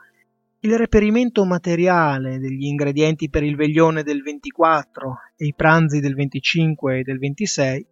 il 0.62 0.76
reperimento 0.76 1.46
materiale 1.46 2.40
degli 2.40 2.66
ingredienti 2.66 3.30
per 3.30 3.44
il 3.44 3.56
veglione 3.56 4.02
del 4.02 4.24
24 4.24 5.16
e 5.36 5.46
i 5.46 5.54
pranzi 5.54 6.00
del 6.00 6.16
25 6.16 6.98
e 6.98 7.04
del 7.04 7.20
26 7.20 7.88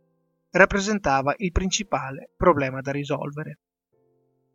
rappresentava 0.50 1.36
il 1.38 1.52
principale 1.52 2.32
problema 2.36 2.82
da 2.82 2.92
risolvere. 2.92 3.60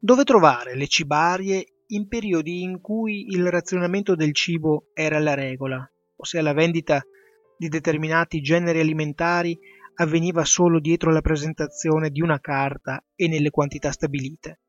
Dove 0.00 0.24
trovare 0.24 0.74
le 0.74 0.88
cibarie 0.88 1.84
in 1.86 2.08
periodi 2.08 2.62
in 2.62 2.80
cui 2.80 3.26
il 3.28 3.48
razionamento 3.50 4.16
del 4.16 4.34
cibo 4.34 4.88
era 4.94 5.20
la 5.20 5.34
regola, 5.34 5.88
ossia 6.16 6.42
la 6.42 6.54
vendita 6.54 7.00
di 7.00 7.19
determinati 7.68 8.40
generi 8.40 8.80
alimentari 8.80 9.58
avveniva 9.94 10.44
solo 10.44 10.80
dietro 10.80 11.10
la 11.10 11.20
presentazione 11.20 12.10
di 12.10 12.20
una 12.20 12.40
carta 12.40 13.04
e 13.14 13.28
nelle 13.28 13.50
quantità 13.50 13.90
stabilite. 13.92 14.60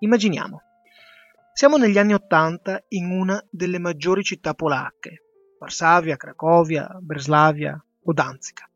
Immaginiamo, 0.00 0.62
siamo 1.52 1.76
negli 1.76 1.98
anni 1.98 2.14
Ottanta 2.14 2.84
in 2.88 3.10
una 3.10 3.44
delle 3.50 3.78
maggiori 3.78 4.22
città 4.22 4.54
polacche, 4.54 5.24
Varsavia, 5.58 6.16
Cracovia, 6.16 6.86
Breslavia 7.00 7.84
o 8.04 8.12
Danzica. 8.12 8.70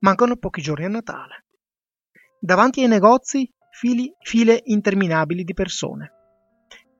Mancano 0.00 0.36
pochi 0.36 0.60
giorni 0.60 0.84
a 0.84 0.88
Natale. 0.88 1.44
Davanti 2.38 2.82
ai 2.82 2.88
negozi 2.88 3.50
fili, 3.70 4.14
file 4.20 4.60
interminabili 4.64 5.42
di 5.42 5.54
persone. 5.54 6.12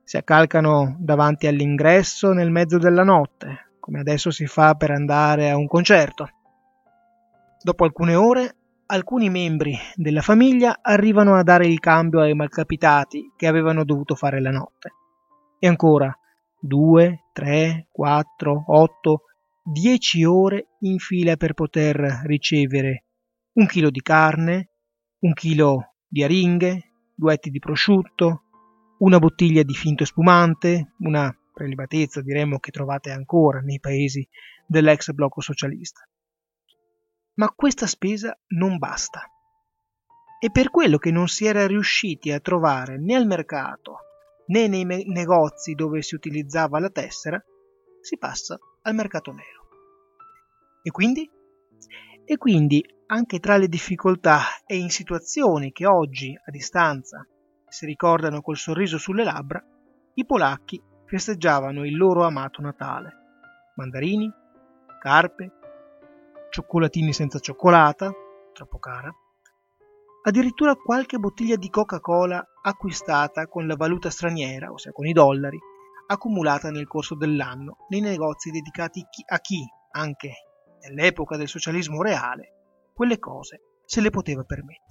Si 0.02 0.16
accalcano 0.16 0.96
davanti 0.98 1.46
all'ingresso 1.46 2.32
nel 2.32 2.50
mezzo 2.50 2.78
della 2.78 3.04
notte, 3.04 3.73
come 3.84 4.00
adesso 4.00 4.30
si 4.30 4.46
fa 4.46 4.74
per 4.76 4.90
andare 4.90 5.50
a 5.50 5.58
un 5.58 5.66
concerto. 5.66 6.26
Dopo 7.62 7.84
alcune 7.84 8.14
ore, 8.14 8.56
alcuni 8.86 9.28
membri 9.28 9.76
della 9.94 10.22
famiglia 10.22 10.78
arrivano 10.80 11.34
a 11.34 11.42
dare 11.42 11.66
il 11.66 11.80
cambio 11.80 12.22
ai 12.22 12.32
malcapitati 12.32 13.32
che 13.36 13.46
avevano 13.46 13.84
dovuto 13.84 14.14
fare 14.14 14.40
la 14.40 14.50
notte. 14.50 14.92
E 15.58 15.68
ancora 15.68 16.10
due, 16.58 17.24
tre, 17.34 17.88
quattro, 17.92 18.64
otto, 18.68 19.24
dieci 19.62 20.24
ore 20.24 20.68
in 20.80 20.98
fila 20.98 21.36
per 21.36 21.52
poter 21.52 22.22
ricevere 22.24 23.04
un 23.52 23.66
chilo 23.66 23.90
di 23.90 24.00
carne, 24.00 24.70
un 25.18 25.34
chilo 25.34 25.96
di 26.08 26.22
aringhe, 26.22 26.92
due 27.14 27.34
etti 27.34 27.50
di 27.50 27.58
prosciutto, 27.58 28.44
una 29.00 29.18
bottiglia 29.18 29.62
di 29.62 29.74
finto 29.74 30.06
spumante, 30.06 30.94
una 31.00 31.30
prelibatezza 31.54 32.20
diremmo 32.20 32.58
che 32.58 32.72
trovate 32.72 33.10
ancora 33.10 33.60
nei 33.60 33.80
paesi 33.80 34.28
dell'ex 34.66 35.12
blocco 35.12 35.40
socialista. 35.40 36.06
Ma 37.34 37.48
questa 37.50 37.86
spesa 37.86 38.36
non 38.48 38.76
basta. 38.76 39.22
E 40.38 40.50
per 40.50 40.70
quello 40.70 40.98
che 40.98 41.10
non 41.10 41.28
si 41.28 41.46
era 41.46 41.66
riusciti 41.66 42.30
a 42.30 42.40
trovare 42.40 42.98
né 42.98 43.14
al 43.14 43.26
mercato 43.26 43.98
né 44.48 44.68
nei 44.68 44.84
me- 44.84 45.04
negozi 45.06 45.74
dove 45.74 46.02
si 46.02 46.14
utilizzava 46.14 46.78
la 46.78 46.90
tessera, 46.90 47.42
si 48.00 48.18
passa 48.18 48.58
al 48.82 48.94
mercato 48.94 49.32
nero. 49.32 49.68
E 50.82 50.90
quindi? 50.90 51.30
E 52.26 52.36
quindi, 52.36 52.84
anche 53.06 53.38
tra 53.38 53.56
le 53.56 53.68
difficoltà 53.68 54.40
e 54.66 54.76
in 54.76 54.90
situazioni 54.90 55.72
che 55.72 55.86
oggi, 55.86 56.34
a 56.34 56.50
distanza, 56.50 57.26
si 57.66 57.86
ricordano 57.86 58.42
col 58.42 58.56
sorriso 58.56 58.98
sulle 58.98 59.24
labbra, 59.24 59.64
i 60.14 60.26
polacchi 60.26 60.80
festeggiavano 61.14 61.84
il 61.84 61.96
loro 61.96 62.24
amato 62.24 62.60
Natale. 62.60 63.12
Mandarini, 63.76 64.28
carpe, 65.00 65.52
cioccolatini 66.50 67.12
senza 67.12 67.38
cioccolata, 67.38 68.12
troppo 68.52 68.80
cara, 68.80 69.14
addirittura 70.24 70.74
qualche 70.74 71.18
bottiglia 71.18 71.54
di 71.54 71.70
Coca-Cola 71.70 72.44
acquistata 72.62 73.46
con 73.46 73.68
la 73.68 73.76
valuta 73.76 74.10
straniera, 74.10 74.72
ossia 74.72 74.90
con 74.90 75.06
i 75.06 75.12
dollari, 75.12 75.58
accumulata 76.08 76.72
nel 76.72 76.88
corso 76.88 77.14
dell'anno 77.14 77.86
nei 77.90 78.00
negozi 78.00 78.50
dedicati 78.50 79.04
a 79.26 79.38
chi, 79.38 79.64
anche 79.92 80.32
nell'epoca 80.80 81.36
del 81.36 81.48
socialismo 81.48 82.02
reale, 82.02 82.90
quelle 82.92 83.20
cose 83.20 83.60
se 83.84 84.00
le 84.00 84.10
poteva 84.10 84.42
permettere. 84.42 84.82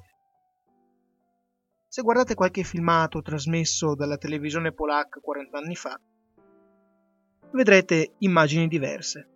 Se 1.85 2.01
guardate 2.01 2.33
qualche 2.33 2.63
filmato 2.63 3.21
trasmesso 3.21 3.93
dalla 3.93 4.17
televisione 4.17 4.71
polacca 4.71 5.19
40 5.19 5.57
anni 5.57 5.75
fa, 5.75 5.99
vedrete 7.53 8.15
immagini 8.19 8.67
diverse. 8.67 9.27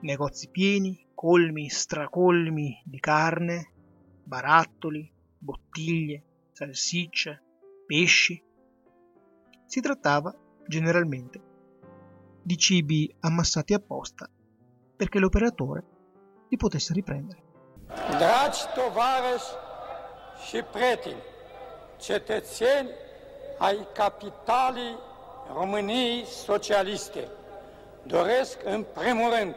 Negozi 0.00 0.48
pieni, 0.48 1.08
colmi, 1.14 1.68
stracolmi 1.68 2.82
di 2.84 3.00
carne, 3.00 3.72
barattoli, 4.24 5.10
bottiglie, 5.38 6.22
salsicce, 6.52 7.42
pesci. 7.86 8.42
Si 9.66 9.80
trattava, 9.80 10.34
generalmente, 10.66 11.40
di 12.42 12.56
cibi 12.56 13.12
ammassati 13.20 13.74
apposta 13.74 14.28
perché 14.96 15.18
l'operatore 15.18 15.84
li 16.48 16.56
potesse 16.56 16.92
riprendere. 16.92 17.42
Dragi 17.86 18.60
tovarăși 18.74 19.50
și 20.48 20.62
prieteni, 20.62 21.22
cetățeni 21.98 22.88
ai 23.58 23.86
capitalii 23.94 24.96
României 25.54 26.24
socialiste, 26.24 27.28
doresc 28.02 28.58
în 28.64 28.84
primul 28.92 29.30
rând 29.38 29.54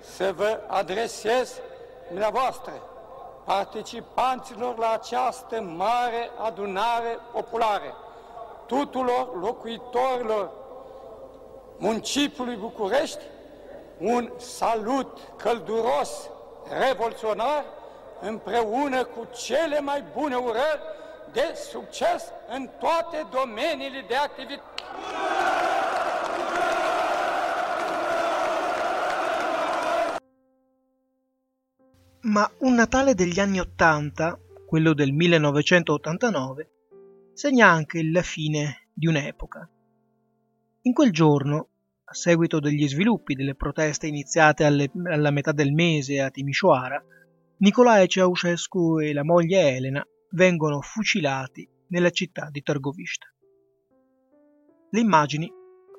să 0.00 0.32
vă 0.36 0.60
adresez 0.66 1.60
dumneavoastră, 2.08 2.72
participanților 3.44 4.78
la 4.78 4.90
această 4.92 5.60
mare 5.60 6.30
adunare 6.44 7.18
populară, 7.32 7.96
tuturor 8.66 9.40
locuitorilor 9.40 10.50
municipiului 11.76 12.56
București, 12.56 13.22
un 13.98 14.30
salut 14.36 15.18
călduros, 15.36 16.30
revoluționar, 16.80 17.64
împreună 18.20 19.04
cu 19.04 19.26
cele 19.32 19.80
mai 19.80 20.04
bune 20.16 20.36
urări 20.36 20.80
de 21.34 21.52
succes 21.70 22.32
în 22.48 22.68
toate 22.78 23.26
domeniile 23.30 24.04
de 24.08 24.14
activitate. 24.14 24.82
Ma 32.20 32.50
un 32.58 32.74
Natale 32.74 33.14
degli 33.14 33.40
anni 33.40 33.60
Ottanta, 33.60 34.38
quello 34.66 34.94
del 34.94 35.12
1989, 35.12 36.70
segna 37.32 37.68
anche 37.68 38.00
la 38.12 38.22
fine 38.22 38.88
di 38.92 39.06
un'epoca. 39.06 39.68
In 40.82 40.92
quel 40.92 41.10
giorno, 41.10 41.68
a 42.04 42.14
seguito 42.14 42.60
degli 42.60 42.88
sviluppi 42.88 43.34
delle 43.34 43.54
proteste 43.54 44.06
iniziate 44.06 44.64
alle, 44.64 44.90
alla 45.04 45.30
metà 45.30 45.52
del 45.52 45.72
mese 45.72 46.20
a 46.20 46.30
Timișoara, 46.30 47.04
Nicolae 47.56 48.06
Ceausescu 48.06 49.00
e 49.00 49.12
la 49.12 49.24
moglie 49.24 49.76
Elena 49.76 50.06
vengono 50.34 50.80
fucilati 50.80 51.68
nella 51.88 52.10
città 52.10 52.48
di 52.50 52.62
Targovista. 52.62 53.26
Le 54.90 55.00
immagini 55.00 55.50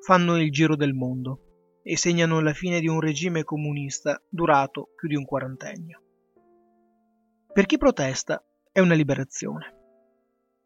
fanno 0.02 0.40
il 0.40 0.50
giro 0.50 0.76
del 0.76 0.92
mondo 0.92 1.80
e 1.82 1.96
segnano 1.96 2.40
la 2.40 2.52
fine 2.52 2.80
di 2.80 2.88
un 2.88 3.00
regime 3.00 3.44
comunista 3.44 4.22
durato 4.28 4.90
più 4.94 5.08
di 5.08 5.16
un 5.16 5.24
quarantennio. 5.24 6.02
Per 7.52 7.64
chi 7.64 7.78
protesta 7.78 8.44
è 8.70 8.80
una 8.80 8.94
liberazione. 8.94 9.74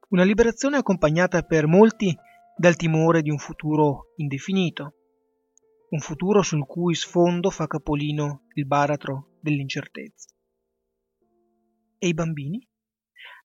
Una 0.09 0.25
liberazione 0.25 0.77
accompagnata 0.77 1.43
per 1.43 1.67
molti 1.67 2.17
dal 2.57 2.75
timore 2.75 3.23
di 3.23 3.31
un 3.31 3.39
futuro 3.39 4.13
indefinito, 4.17 4.95
un 5.91 6.01
futuro 6.01 6.43
sul 6.43 6.67
cui 6.67 6.95
sfondo 6.97 7.51
fa 7.51 7.69
capolino 7.69 8.47
il 8.55 8.67
baratro 8.67 9.37
dell'incertezza. 9.41 10.29
E 11.99 12.09
i 12.09 12.15
bambini? 12.15 12.67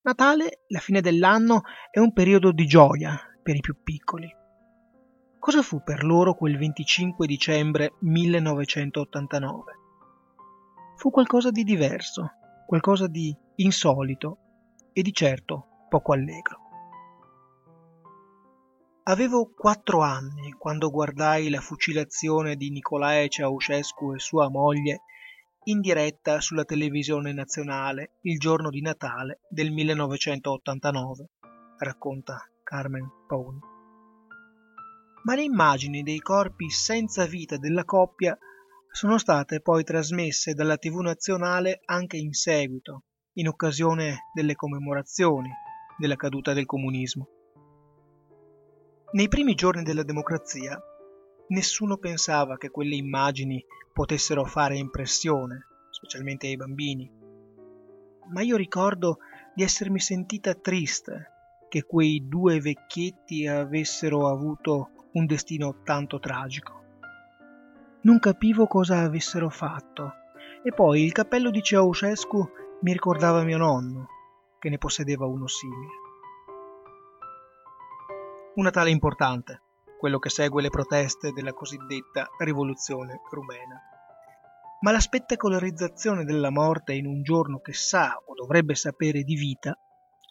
Natale, 0.05 0.59
la 0.67 0.77
fine 0.77 1.01
dell'anno, 1.01 1.63
è 1.89 1.97
un 1.97 2.13
periodo 2.13 2.51
di 2.51 2.67
gioia 2.67 3.19
per 3.41 3.55
i 3.55 3.59
più 3.59 3.81
piccoli. 3.81 4.31
Cosa 5.39 5.63
fu 5.63 5.81
per 5.81 6.03
loro 6.03 6.35
quel 6.35 6.59
25 6.59 7.25
dicembre 7.25 7.95
1989? 8.01 9.63
Fu 10.97 11.09
qualcosa 11.09 11.49
di 11.49 11.63
diverso, 11.63 12.33
qualcosa 12.67 13.07
di 13.07 13.35
insolito 13.55 14.37
e 14.93 15.01
di 15.01 15.11
certo 15.11 15.87
poco 15.89 16.13
allegro. 16.13 16.59
Avevo 19.05 19.51
quattro 19.57 20.01
anni 20.01 20.51
quando 20.51 20.91
guardai 20.91 21.49
la 21.49 21.61
fucilazione 21.61 22.55
di 22.55 22.69
Nicolae 22.69 23.27
Ceausescu 23.27 24.13
e 24.13 24.19
sua 24.19 24.51
moglie 24.51 25.01
in 25.67 25.79
diretta 25.79 26.41
sulla 26.41 26.63
televisione 26.63 27.33
nazionale 27.33 28.17
il 28.21 28.37
giorno 28.37 28.69
di 28.69 28.81
Natale 28.81 29.39
del 29.49 29.71
1989, 29.71 31.29
racconta 31.79 32.47
Carmen 32.63 33.09
Pauni. 33.27 33.59
Ma 35.23 35.33
le 35.33 35.41
immagini 35.41 36.03
dei 36.03 36.19
corpi 36.19 36.69
senza 36.69 37.25
vita 37.25 37.57
della 37.57 37.83
coppia 37.83 38.37
sono 38.91 39.17
state 39.17 39.59
poi 39.59 39.83
trasmesse 39.83 40.53
dalla 40.53 40.77
TV 40.77 40.99
nazionale 40.99 41.81
anche 41.85 42.17
in 42.17 42.33
seguito, 42.33 43.05
in 43.33 43.47
occasione 43.47 44.29
delle 44.33 44.53
commemorazioni 44.53 45.49
della 45.97 46.15
caduta 46.15 46.53
del 46.53 46.67
comunismo. 46.67 47.27
Nei 49.13 49.27
primi 49.27 49.55
giorni 49.55 49.81
della 49.81 50.03
democrazia 50.03 50.79
nessuno 51.47 51.97
pensava 51.97 52.57
che 52.57 52.69
quelle 52.69 52.95
immagini 52.95 53.63
potessero 53.93 54.45
fare 54.45 54.77
impressione, 54.77 55.67
specialmente 55.89 56.47
ai 56.47 56.55
bambini. 56.55 57.11
Ma 58.27 58.41
io 58.41 58.57
ricordo 58.57 59.19
di 59.53 59.63
essermi 59.63 59.99
sentita 59.99 60.53
triste 60.53 61.31
che 61.69 61.83
quei 61.83 62.27
due 62.27 62.59
vecchietti 62.59 63.47
avessero 63.47 64.27
avuto 64.27 65.09
un 65.13 65.25
destino 65.25 65.81
tanto 65.83 66.19
tragico. 66.19 66.83
Non 68.01 68.19
capivo 68.19 68.67
cosa 68.67 69.01
avessero 69.01 69.49
fatto. 69.49 70.13
E 70.63 70.71
poi 70.71 71.03
il 71.03 71.11
cappello 71.11 71.51
di 71.51 71.61
Ceausescu 71.61 72.49
mi 72.81 72.91
ricordava 72.91 73.43
mio 73.43 73.57
nonno, 73.57 74.07
che 74.59 74.69
ne 74.69 74.77
possedeva 74.77 75.25
uno 75.25 75.47
simile. 75.47 75.91
Una 78.55 78.71
tale 78.71 78.89
importante, 78.89 79.61
quello 80.05 80.19
che 80.19 80.29
segue 80.29 80.61
le 80.61 80.69
proteste 80.69 81.31
della 81.31 81.53
cosiddetta 81.53 82.29
rivoluzione 82.37 83.21
rumena. 83.31 83.81
Ma 84.81 84.91
la 84.91 84.99
spettacolarizzazione 84.99 86.25
della 86.25 86.51
morte 86.51 86.93
in 86.93 87.07
un 87.07 87.23
giorno 87.23 87.59
che 87.59 87.73
sa 87.73 88.15
o 88.23 88.35
dovrebbe 88.35 88.75
sapere 88.75 89.23
di 89.23 89.33
vita 89.33 89.75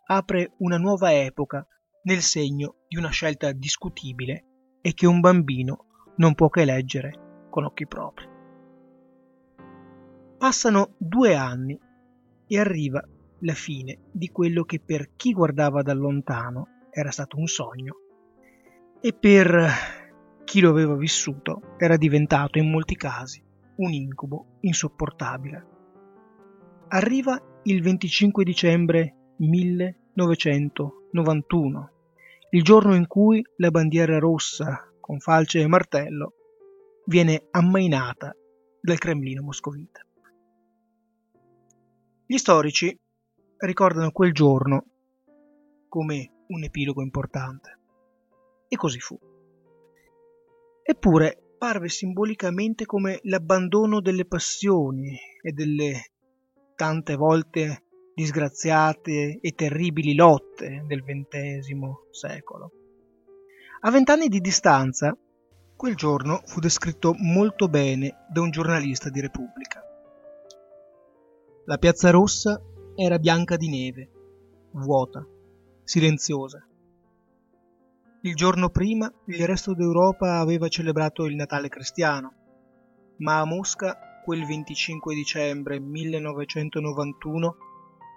apre 0.06 0.52
una 0.58 0.76
nuova 0.76 1.12
epoca 1.12 1.66
nel 2.04 2.20
segno 2.20 2.84
di 2.86 2.96
una 2.96 3.08
scelta 3.08 3.50
discutibile 3.50 4.44
e 4.80 4.94
che 4.94 5.08
un 5.08 5.18
bambino 5.18 5.86
non 6.18 6.36
può 6.36 6.48
che 6.50 6.64
leggere 6.64 7.48
con 7.50 7.64
occhi 7.64 7.88
propri. 7.88 8.28
Passano 10.38 10.94
due 10.98 11.34
anni 11.34 11.76
e 12.46 12.58
arriva 12.60 13.02
la 13.40 13.54
fine 13.54 14.02
di 14.12 14.28
quello 14.28 14.62
che 14.62 14.78
per 14.78 15.16
chi 15.16 15.32
guardava 15.32 15.82
da 15.82 15.94
lontano 15.94 16.86
era 16.92 17.10
stato 17.10 17.36
un 17.38 17.48
sogno 17.48 18.02
e 19.04 19.12
per 19.12 19.68
chi 20.44 20.60
lo 20.60 20.70
aveva 20.70 20.94
vissuto 20.94 21.74
era 21.76 21.98
diventato 21.98 22.56
in 22.56 22.70
molti 22.70 22.96
casi 22.96 23.44
un 23.76 23.92
incubo 23.92 24.56
insopportabile. 24.60 25.66
Arriva 26.88 27.38
il 27.64 27.82
25 27.82 28.44
dicembre 28.44 29.34
1991, 29.36 31.90
il 32.52 32.62
giorno 32.62 32.94
in 32.94 33.06
cui 33.06 33.44
la 33.56 33.70
bandiera 33.70 34.18
rossa 34.18 34.90
con 35.00 35.20
falce 35.20 35.60
e 35.60 35.66
martello 35.66 36.32
viene 37.04 37.48
ammainata 37.50 38.34
dal 38.80 38.96
Cremlino 38.96 39.42
moscovita. 39.42 40.00
Gli 42.24 42.38
storici 42.38 42.98
ricordano 43.58 44.12
quel 44.12 44.32
giorno 44.32 44.86
come 45.90 46.44
un 46.46 46.62
epilogo 46.62 47.02
importante. 47.02 47.80
E 48.74 48.76
così 48.76 48.98
fu. 48.98 49.16
Eppure 50.82 51.54
parve 51.56 51.88
simbolicamente 51.88 52.86
come 52.86 53.20
l'abbandono 53.22 54.00
delle 54.00 54.26
passioni 54.26 55.16
e 55.40 55.52
delle 55.52 56.10
tante 56.74 57.14
volte 57.14 57.84
disgraziate 58.14 59.38
e 59.40 59.50
terribili 59.52 60.16
lotte 60.16 60.82
del 60.86 61.04
XX 61.04 62.10
secolo. 62.10 62.72
A 63.82 63.90
vent'anni 63.90 64.26
di 64.26 64.40
distanza, 64.40 65.16
Quel 65.76 65.96
giorno 65.96 66.40
fu 66.44 66.60
descritto 66.60 67.14
molto 67.18 67.68
bene 67.68 68.26
da 68.32 68.40
un 68.40 68.50
giornalista 68.50 69.10
di 69.10 69.20
Repubblica. 69.20 69.82
La 71.66 71.78
piazza 71.78 72.10
rossa 72.10 72.60
era 72.94 73.18
bianca 73.18 73.56
di 73.56 73.68
neve, 73.68 74.10
vuota, 74.70 75.26
silenziosa. 75.82 76.64
Il 78.24 78.34
giorno 78.34 78.70
prima 78.70 79.12
il 79.26 79.46
resto 79.46 79.74
d'Europa 79.74 80.38
aveva 80.38 80.68
celebrato 80.68 81.26
il 81.26 81.34
Natale 81.34 81.68
cristiano, 81.68 82.32
ma 83.18 83.40
a 83.40 83.44
Mosca 83.44 84.22
quel 84.24 84.46
25 84.46 85.14
dicembre 85.14 85.78
1991 85.78 87.56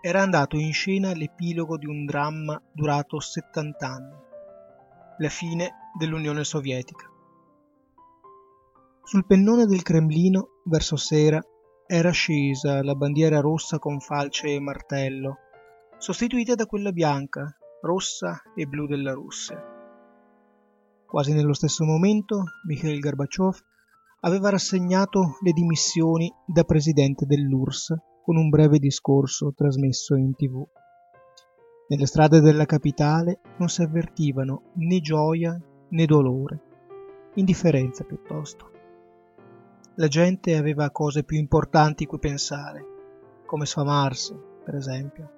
era 0.01 0.21
andato 0.21 0.55
in 0.55 0.71
scena 0.71 1.13
l'epilogo 1.13 1.77
di 1.77 1.87
un 1.87 2.05
dramma 2.05 2.57
durato 2.71 3.19
70 3.19 3.85
anni, 3.85 4.15
la 5.17 5.27
fine 5.27 5.71
dell'Unione 5.99 6.45
Sovietica. 6.45 7.11
Sul 9.03 9.25
pennone 9.25 9.65
del 9.65 9.83
Cremlino, 9.83 10.61
verso 10.63 10.95
sera, 10.95 11.43
era 11.85 12.11
scesa 12.11 12.81
la 12.81 12.95
bandiera 12.95 13.41
rossa 13.41 13.77
con 13.77 13.99
falce 13.99 14.53
e 14.53 14.59
martello, 14.61 15.39
sostituita 15.97 16.55
da 16.55 16.65
quella 16.65 16.93
bianca, 16.93 17.53
rossa 17.81 18.41
e 18.55 18.65
blu 18.67 18.87
della 18.87 19.11
Russia. 19.11 19.75
Quasi 21.07 21.33
nello 21.33 21.53
stesso 21.53 21.85
momento, 21.85 22.43
Mikhail 22.65 22.99
Gorbaciov 22.99 23.57
aveva 24.21 24.49
rassegnato 24.49 25.37
le 25.41 25.53
dimissioni 25.53 26.29
da 26.45 26.65
presidente 26.65 27.25
dell'URSS 27.25 27.95
con 28.25 28.35
un 28.35 28.49
breve 28.49 28.77
discorso 28.77 29.53
trasmesso 29.55 30.15
in 30.15 30.35
tv. 30.35 30.67
Nelle 31.87 32.05
strade 32.05 32.41
della 32.41 32.65
capitale 32.65 33.39
non 33.57 33.69
si 33.69 33.83
avvertivano 33.83 34.73
né 34.73 34.99
gioia 34.99 35.57
né 35.91 36.05
dolore, 36.05 36.61
indifferenza 37.35 38.03
piuttosto. 38.03 38.71
La 39.95 40.09
gente 40.09 40.57
aveva 40.57 40.91
cose 40.91 41.23
più 41.23 41.37
importanti 41.37 42.05
cui 42.05 42.19
pensare, 42.19 42.85
come 43.45 43.65
sfamarsi, 43.65 44.37
per 44.61 44.75
esempio. 44.75 45.36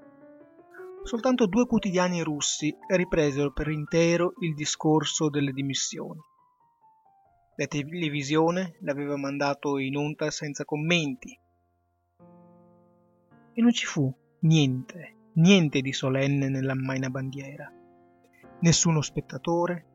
Soltanto 1.10 1.48
due 1.48 1.66
quotidiani 1.66 2.22
russi 2.22 2.72
ripresero 2.88 3.52
per 3.52 3.68
intero 3.70 4.34
il 4.42 4.54
discorso 4.54 5.28
delle 5.32 5.52
dimissioni. 5.54 6.20
La 7.56 7.66
televisione 7.66 8.78
l'aveva 8.82 9.18
mandato 9.18 9.80
in 9.80 9.98
onda 9.98 10.30
senza 10.30 10.66
commenti. 10.66 11.36
E 13.54 13.60
non 13.60 13.72
ci 13.72 13.88
fu 13.88 14.16
niente, 14.42 15.32
niente 15.34 15.82
di 15.82 15.94
solenne 15.94 16.48
nell'ammaina 16.48 17.10
bandiera. 17.10 17.74
Nessuno 18.60 19.02
spettatore, 19.02 19.86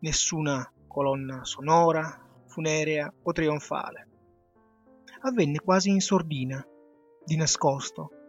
nessuna 0.00 0.70
colonna 0.86 1.44
sonora, 1.44 2.44
funerea 2.44 3.10
o 3.22 3.32
trionfale. 3.32 4.08
Avvenne 5.22 5.60
quasi 5.60 5.88
in 5.88 6.02
sordina, 6.02 6.62
di 7.24 7.36
nascosto, 7.36 8.21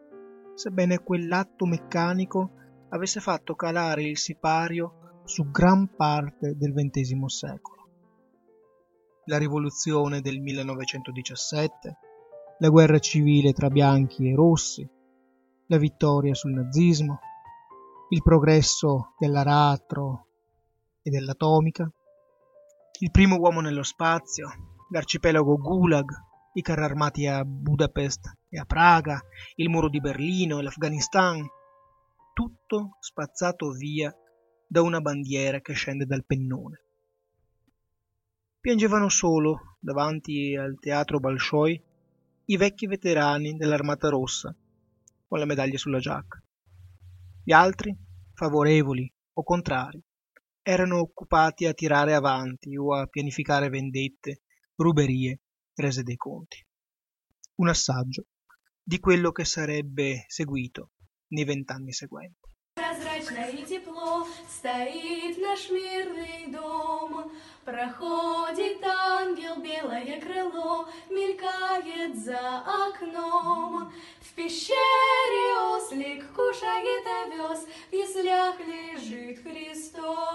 sebbene 0.55 0.99
quell'atto 0.99 1.65
meccanico 1.65 2.51
avesse 2.89 3.19
fatto 3.19 3.55
calare 3.55 4.03
il 4.03 4.17
sipario 4.17 5.21
su 5.25 5.49
gran 5.49 5.95
parte 5.95 6.55
del 6.55 6.73
XX 6.73 7.25
secolo. 7.25 7.81
La 9.25 9.37
rivoluzione 9.37 10.21
del 10.21 10.39
1917, 10.39 11.97
la 12.59 12.69
guerra 12.69 12.99
civile 12.99 13.53
tra 13.53 13.69
bianchi 13.69 14.29
e 14.29 14.35
rossi, 14.35 14.87
la 15.67 15.77
vittoria 15.77 16.33
sul 16.33 16.51
nazismo, 16.51 17.19
il 18.09 18.21
progresso 18.21 19.13
dell'aratro 19.17 20.27
e 21.01 21.09
dell'atomica, 21.09 21.89
il 22.99 23.11
primo 23.11 23.37
uomo 23.37 23.59
nello 23.59 23.83
spazio, 23.83 24.49
l'arcipelago 24.91 25.57
Gulag, 25.57 26.11
i 26.53 26.61
carri 26.61 26.83
armati 26.83 27.25
a 27.25 27.43
Budapest 27.43 28.31
e 28.49 28.59
a 28.59 28.65
Praga, 28.65 29.21
il 29.55 29.69
muro 29.69 29.89
di 29.89 29.99
Berlino 29.99 30.59
e 30.59 30.63
l'Afghanistan, 30.63 31.43
tutto 32.33 32.97
spazzato 32.99 33.71
via 33.71 34.15
da 34.67 34.81
una 34.81 35.01
bandiera 35.01 35.61
che 35.61 35.73
scende 35.73 36.05
dal 36.05 36.25
pennone. 36.25 36.81
Piangevano 38.59 39.09
solo, 39.09 39.77
davanti 39.79 40.55
al 40.55 40.77
teatro 40.79 41.19
Bolshoi, 41.19 41.81
i 42.45 42.57
vecchi 42.57 42.87
veterani 42.87 43.55
dell'Armata 43.55 44.09
Rossa, 44.09 44.55
con 45.27 45.39
la 45.39 45.45
medaglia 45.45 45.77
sulla 45.77 45.99
giacca. 45.99 46.41
Gli 47.43 47.51
altri, 47.51 47.95
favorevoli 48.33 49.11
o 49.33 49.43
contrari, 49.43 50.01
erano 50.61 50.99
occupati 50.99 51.65
a 51.65 51.73
tirare 51.73 52.13
avanti 52.13 52.77
o 52.77 52.93
a 52.95 53.05
pianificare 53.07 53.69
vendette, 53.69 54.43
ruberie, 54.75 55.41
rese 55.74 56.02
dei 56.02 56.16
conti. 56.16 56.64
Un 57.56 57.68
assaggio 57.68 58.26
di 58.82 58.98
quello 59.00 59.32
che 59.32 59.44
sarebbe 59.44 60.24
seguito 60.28 60.92
nei 61.28 61.44
vent'anni 61.44 61.92
seguenti. 61.92 62.48
Прозрачное 62.78 63.50
и 63.50 63.64
тепло 63.64 64.24
стоит 64.48 65.36
наш 65.38 65.68
мирный 65.68 66.46
дом. 66.46 67.32
Проходит 67.64 68.82
ангел, 68.84 69.60
белое 69.60 70.20
крыло 70.20 70.88
мелькает 71.10 72.16
за 72.16 72.58
окном. 72.86 73.92
В 74.20 74.32
пещере 74.34 75.46
ослик 75.74 76.32
кушает 76.32 77.06
овес, 77.24 77.66
в 77.90 77.92
яслях 77.92 78.60
лежит 78.60 79.42
Христос. 79.42 80.31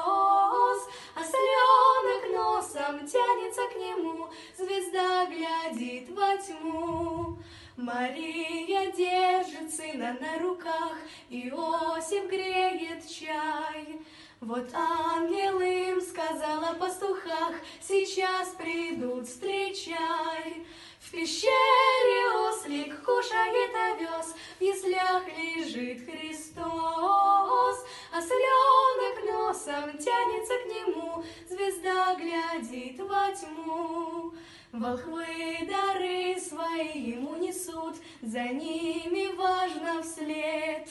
Звезда 4.88 5.27
глядит 5.27 6.09
во 6.11 6.37
тьму. 6.37 7.38
Мария 7.77 8.90
держит 8.92 9.72
сына 9.72 10.16
на 10.20 10.38
руках, 10.42 10.96
Иосиф 11.31 12.29
греет 12.29 13.07
чай. 13.09 14.01
Вот 14.40 14.72
ангел 14.72 15.61
им 15.61 16.01
сказал 16.01 16.64
о 16.64 16.74
пастухах, 16.74 17.55
Сейчас 17.81 18.51
придут, 18.51 19.27
встречай. 19.27 20.64
В 21.01 21.11
пещере 21.11 22.48
ослик 22.48 23.03
кушает 23.03 23.70
овес, 23.74 24.37
В 24.61 24.62
яслях 24.62 25.27
лежит 25.27 26.09
Христос. 26.09 27.85
Осленок 28.12 29.24
носом 29.29 29.98
тянется 29.98 30.55
к 30.55 30.66
нему, 30.66 31.24
Звезда 31.48 32.14
глядит 32.14 33.01
во 33.01 33.33
тьму. 33.33 34.35
Волхвы 34.70 35.66
дары 35.68 36.38
свои 36.40 37.11
ему 37.11 37.35
несут, 37.38 37.96
За 38.22 38.44
ними 38.44 39.35
важно 39.35 40.01
вслед. 40.01 40.88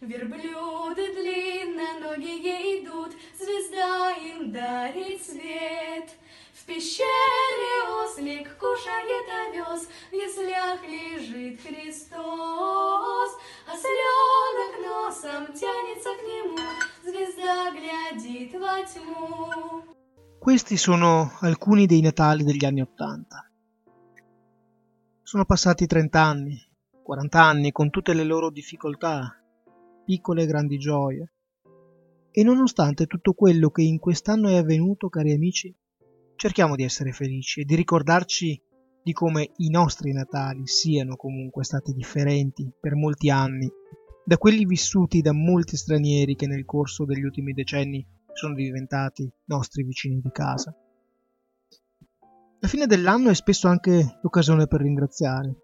Верблюды 0.00 1.12
длинноногие 1.14 2.80
идут, 2.80 3.12
Звезда 3.38 4.12
им 4.12 4.50
дарит 4.50 5.22
свет. 5.24 6.10
В 6.52 6.64
пещере 6.64 7.74
ослик 8.02 8.56
кушает 8.58 9.28
овес, 9.46 9.88
В 10.10 10.14
яслях 10.14 10.82
лежит 10.82 11.60
Христос. 11.60 13.30
Осленок 13.66 14.74
носом 14.84 15.46
тянется 15.54 16.10
к 16.16 16.22
нему, 16.22 16.58
Звезда 17.04 17.70
глядит 17.70 18.52
во 18.54 18.82
тьму. 18.82 19.84
Questi 20.40 20.76
sono 20.76 21.30
alcuni 21.40 21.86
dei 21.86 22.00
Natali 22.00 22.42
degli 22.42 22.64
anni 22.64 22.80
Ottanta. 22.80 23.48
Sono 25.22 25.44
passati 25.44 25.86
30 25.86 26.20
anni, 26.20 26.60
40 27.04 27.40
anni, 27.40 27.70
con 27.70 27.90
tutte 27.90 28.12
le 28.12 28.24
loro 28.24 28.50
difficoltà, 28.50 29.36
piccole 30.07 30.43
e 30.43 30.45
grandi 30.45 30.77
gioie. 30.77 31.33
E 32.31 32.43
nonostante 32.43 33.07
tutto 33.07 33.33
quello 33.33 33.69
che 33.69 33.81
in 33.81 33.99
quest'anno 33.99 34.47
è 34.47 34.55
avvenuto, 34.55 35.09
cari 35.09 35.33
amici, 35.33 35.75
cerchiamo 36.37 36.77
di 36.77 36.83
essere 36.83 37.11
felici 37.11 37.59
e 37.59 37.65
di 37.65 37.75
ricordarci 37.75 38.61
di 39.03 39.11
come 39.11 39.51
i 39.57 39.69
nostri 39.69 40.13
Natali 40.13 40.65
siano 40.65 41.17
comunque 41.17 41.65
stati 41.65 41.91
differenti 41.91 42.71
per 42.79 42.95
molti 42.95 43.29
anni 43.29 43.69
da 44.23 44.37
quelli 44.37 44.65
vissuti 44.65 45.19
da 45.19 45.33
molti 45.33 45.75
stranieri 45.75 46.35
che 46.35 46.47
nel 46.47 46.63
corso 46.63 47.03
degli 47.03 47.23
ultimi 47.23 47.51
decenni 47.51 48.05
sono 48.31 48.53
diventati 48.53 49.29
nostri 49.45 49.83
vicini 49.83 50.21
di 50.21 50.29
casa. 50.31 50.73
La 52.59 52.67
fine 52.69 52.85
dell'anno 52.85 53.29
è 53.29 53.35
spesso 53.35 53.67
anche 53.67 54.19
l'occasione 54.21 54.67
per 54.67 54.81
ringraziare. 54.81 55.55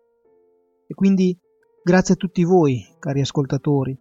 E 0.86 0.94
quindi 0.96 1.38
grazie 1.82 2.16
a 2.16 2.18
tutti 2.18 2.44
voi, 2.44 2.86
cari 3.00 3.22
ascoltatori, 3.22 3.98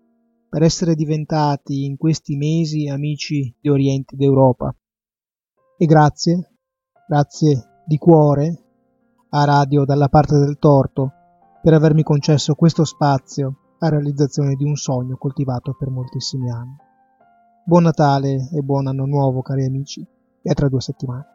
per 0.52 0.62
essere 0.62 0.94
diventati 0.94 1.86
in 1.86 1.96
questi 1.96 2.36
mesi 2.36 2.86
amici 2.86 3.56
di 3.58 3.70
Oriente 3.70 4.16
d'Europa. 4.16 4.70
E 5.78 5.86
grazie, 5.86 6.58
grazie 7.08 7.82
di 7.86 7.96
cuore 7.96 8.62
a 9.30 9.44
Radio 9.46 9.86
dalla 9.86 10.10
parte 10.10 10.38
del 10.38 10.58
torto 10.58 11.10
per 11.62 11.72
avermi 11.72 12.02
concesso 12.02 12.54
questo 12.54 12.84
spazio 12.84 13.76
a 13.78 13.88
realizzazione 13.88 14.54
di 14.54 14.64
un 14.64 14.76
sogno 14.76 15.16
coltivato 15.16 15.74
per 15.74 15.88
moltissimi 15.88 16.50
anni. 16.50 16.76
Buon 17.64 17.84
Natale 17.84 18.50
e 18.52 18.60
buon 18.60 18.88
anno 18.88 19.06
nuovo 19.06 19.40
cari 19.40 19.64
amici 19.64 20.06
e 20.42 20.50
a 20.50 20.52
tra 20.52 20.68
due 20.68 20.82
settimane. 20.82 21.31